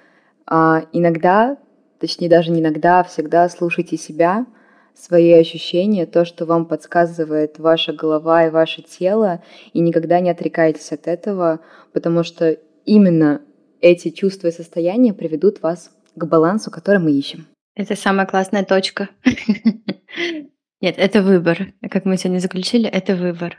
а, 0.46 0.86
иногда, 0.92 1.58
точнее 2.00 2.28
даже 2.28 2.50
не 2.50 2.60
иногда, 2.60 3.00
а 3.00 3.04
всегда 3.04 3.48
слушайте 3.48 3.96
себя, 3.96 4.46
свои 4.94 5.32
ощущения, 5.32 6.06
то, 6.06 6.24
что 6.24 6.46
вам 6.46 6.66
подсказывает 6.66 7.58
ваша 7.58 7.92
голова 7.92 8.46
и 8.46 8.50
ваше 8.50 8.82
тело, 8.82 9.42
и 9.72 9.80
никогда 9.80 10.20
не 10.20 10.30
отрекайтесь 10.30 10.92
от 10.92 11.08
этого, 11.08 11.60
потому 11.92 12.22
что 12.22 12.56
именно 12.84 13.42
эти 13.80 14.10
чувства 14.10 14.48
и 14.48 14.52
состояния 14.52 15.12
приведут 15.12 15.62
вас 15.62 15.90
к 16.14 16.24
балансу, 16.26 16.70
который 16.70 16.98
мы 16.98 17.12
ищем. 17.12 17.46
Это 17.74 17.96
самая 17.96 18.26
классная 18.26 18.64
точка. 18.64 19.08
Нет, 20.80 20.94
это 20.96 21.22
выбор. 21.22 21.72
Как 21.90 22.04
мы 22.04 22.16
сегодня 22.16 22.38
заключили, 22.38 22.88
это 22.88 23.16
выбор. 23.16 23.58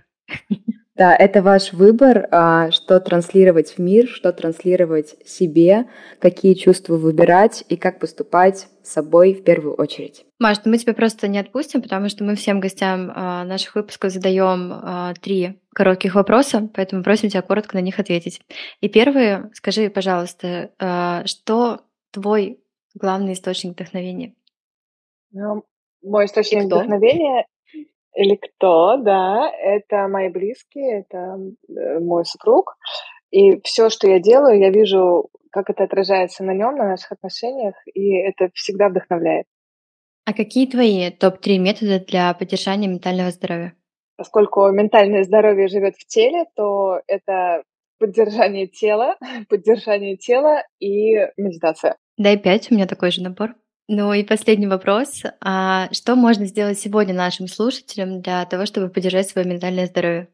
Да, 0.96 1.14
это 1.14 1.42
ваш 1.42 1.74
выбор, 1.74 2.28
а, 2.32 2.72
что 2.72 3.02
транслировать 3.02 3.72
в 3.72 3.80
мир, 3.80 4.08
что 4.08 4.32
транслировать 4.32 5.16
себе, 5.28 5.90
какие 6.20 6.54
чувства 6.54 6.96
выбирать 6.96 7.66
и 7.68 7.76
как 7.76 8.00
поступать 8.00 8.70
с 8.82 8.94
собой 8.94 9.34
в 9.34 9.44
первую 9.44 9.76
очередь. 9.76 10.26
Маш, 10.40 10.58
ну 10.64 10.72
мы 10.72 10.78
тебя 10.78 10.94
просто 10.94 11.28
не 11.28 11.38
отпустим, 11.38 11.82
потому 11.82 12.08
что 12.08 12.24
мы 12.24 12.36
всем 12.36 12.62
гостям 12.62 13.12
а, 13.14 13.44
наших 13.44 13.76
выпусков 13.76 14.12
задаем 14.12 14.72
а, 14.72 15.14
три 15.16 15.60
коротких 15.74 16.16
вопроса, 16.16 16.70
поэтому 16.74 17.04
просим 17.04 17.28
тебя 17.28 17.42
коротко 17.42 17.76
на 17.76 17.82
них 17.82 18.00
ответить. 18.00 18.40
И 18.80 18.88
первый, 18.88 19.54
скажи, 19.54 19.90
пожалуйста, 19.90 21.24
что 21.26 21.82
твой 22.12 22.62
главный 22.94 23.34
источник 23.34 23.74
вдохновения? 23.74 24.34
Ну, 25.32 25.66
мой 26.02 26.28
источник 26.28 26.64
вдохновения 26.64 27.46
или 28.16 28.36
кто, 28.36 28.98
да, 28.98 29.50
это 29.52 30.08
мои 30.08 30.30
близкие, 30.30 31.02
это 31.02 31.38
э, 31.70 32.00
мой 32.00 32.26
супруг. 32.26 32.76
И 33.32 33.60
все, 33.64 33.90
что 33.90 34.08
я 34.08 34.20
делаю, 34.20 34.60
я 34.60 34.70
вижу, 34.70 35.30
как 35.52 35.70
это 35.70 35.84
отражается 35.84 36.44
на 36.44 36.54
нем, 36.54 36.76
на 36.76 36.88
наших 36.88 37.12
отношениях, 37.12 37.76
и 37.94 38.16
это 38.16 38.50
всегда 38.54 38.90
вдохновляет. 38.90 39.46
А 40.26 40.34
какие 40.34 40.66
твои 40.66 41.12
топ-3 41.12 41.58
метода 41.58 42.00
для 42.00 42.34
поддержания 42.34 42.88
ментального 42.88 43.32
здоровья? 43.32 43.76
Поскольку 44.18 44.70
ментальное 44.72 45.24
здоровье 45.24 45.68
живет 45.68 45.96
в 45.98 46.08
теле, 46.08 46.46
то 46.56 47.02
это 47.08 47.64
поддержание 48.00 48.68
тела, 48.68 49.18
поддержание 49.50 50.18
тела 50.18 50.64
и 50.80 51.16
медитация. 51.38 51.98
Дай 52.18 52.38
пять, 52.38 52.72
у 52.72 52.76
меня 52.76 52.88
такой 52.88 53.12
же 53.12 53.22
набор. 53.22 53.56
Ну 53.88 54.14
и 54.14 54.24
последний 54.24 54.68
вопрос. 54.68 55.24
А 55.42 55.92
что 55.94 56.16
можно 56.16 56.46
сделать 56.46 56.80
сегодня 56.80 57.14
нашим 57.14 57.48
слушателям 57.48 58.22
для 58.22 58.46
того, 58.46 58.66
чтобы 58.66 58.90
поддержать 58.90 59.30
свое 59.30 59.48
ментальное 59.48 59.86
здоровье? 59.86 60.28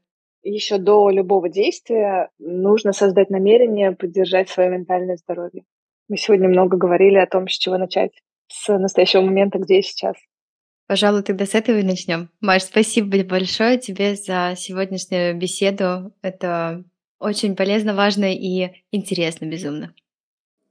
Еще 0.44 0.78
до 0.78 1.10
любого 1.10 1.50
действия 1.50 2.30
нужно 2.40 2.94
создать 2.94 3.30
намерение 3.30 3.92
поддержать 3.92 4.50
свое 4.50 4.70
ментальное 4.70 5.18
здоровье. 5.18 5.64
Мы 6.08 6.18
сегодня 6.18 6.48
много 6.48 6.78
говорили 6.78 7.18
о 7.18 7.28
том, 7.28 7.48
с 7.48 7.58
чего 7.58 7.78
начать. 7.78 8.12
С 8.48 8.76
настоящего 8.78 9.22
момента, 9.22 9.60
где 9.60 9.80
и 9.80 9.82
сейчас. 9.82 10.16
Пожалуй, 10.88 11.24
тогда 11.24 11.46
с 11.46 11.54
этого 11.54 11.78
и 11.78 11.84
начнем. 11.84 12.30
Маш, 12.42 12.64
спасибо 12.64 13.24
большое 13.24 13.78
тебе 13.78 14.16
за 14.16 14.56
сегодняшнюю 14.58 15.38
беседу. 15.38 16.14
Это 16.22 16.84
очень 17.20 17.56
полезно, 17.56 17.94
важно 17.94 18.34
и 18.34 18.72
интересно 18.92 19.46
безумно. 19.46 19.94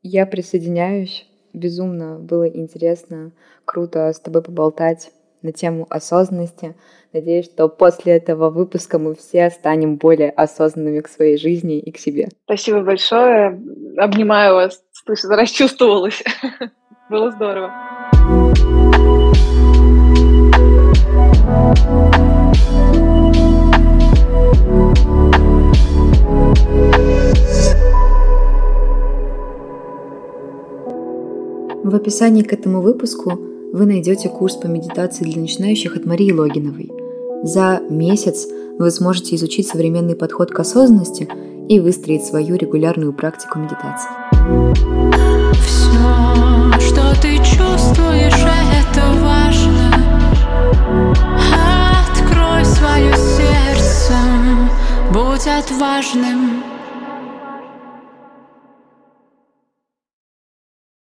Я 0.03 0.27
присоединяюсь 0.27 1.30
безумно 1.53 2.19
было 2.19 2.49
интересно, 2.49 3.33
круто 3.65 4.13
с 4.13 4.21
тобой 4.21 4.43
поболтать 4.43 5.13
на 5.43 5.53
тему 5.53 5.87
осознанности. 5.89 6.75
Надеюсь, 7.13 7.47
что 7.47 7.69
после 7.69 8.17
этого 8.17 8.51
выпуска 8.51 8.99
мы 8.99 9.15
все 9.15 9.51
станем 9.51 9.97
более 9.97 10.31
осознанными 10.31 11.01
к 11.01 11.09
своей 11.09 11.39
жизни 11.39 11.79
и 11.79 11.91
к 11.91 11.99
себе. 11.99 12.29
Спасибо 12.45 12.83
большое. 12.83 13.61
Обнимаю 13.97 14.55
вас. 14.55 14.83
Слышу, 14.93 15.29
расчувствовалась. 15.29 16.23
Было 17.11 17.31
здорово. 17.33 17.71
В 31.83 31.95
описании 31.95 32.43
к 32.43 32.53
этому 32.53 32.83
выпуску 32.83 33.41
вы 33.73 33.87
найдете 33.87 34.29
курс 34.29 34.55
по 34.57 34.67
медитации 34.67 35.25
для 35.25 35.41
начинающих 35.41 35.97
от 35.97 36.05
Марии 36.05 36.31
Логиновой. 36.31 36.91
За 37.43 37.81
месяц 37.89 38.47
вы 38.79 38.91
сможете 38.91 39.35
изучить 39.37 39.67
современный 39.67 40.15
подход 40.15 40.51
к 40.51 40.61
осознанности 40.61 41.27
и 41.71 41.81
выстроить 41.81 42.25
свою 42.25 42.57
регулярную 42.57 43.15
практику 43.15 43.59
медитации. 43.61 44.11
Все, 45.65 46.81
что 46.87 47.19
ты 47.23 47.37
чувствуешь, 47.39 48.45
это 48.79 49.03
важно. 49.23 49.95
Открой 52.05 52.65
свое 52.67 53.15
сердце, 53.15 54.15
будь 55.15 55.47
отважным. 55.47 56.60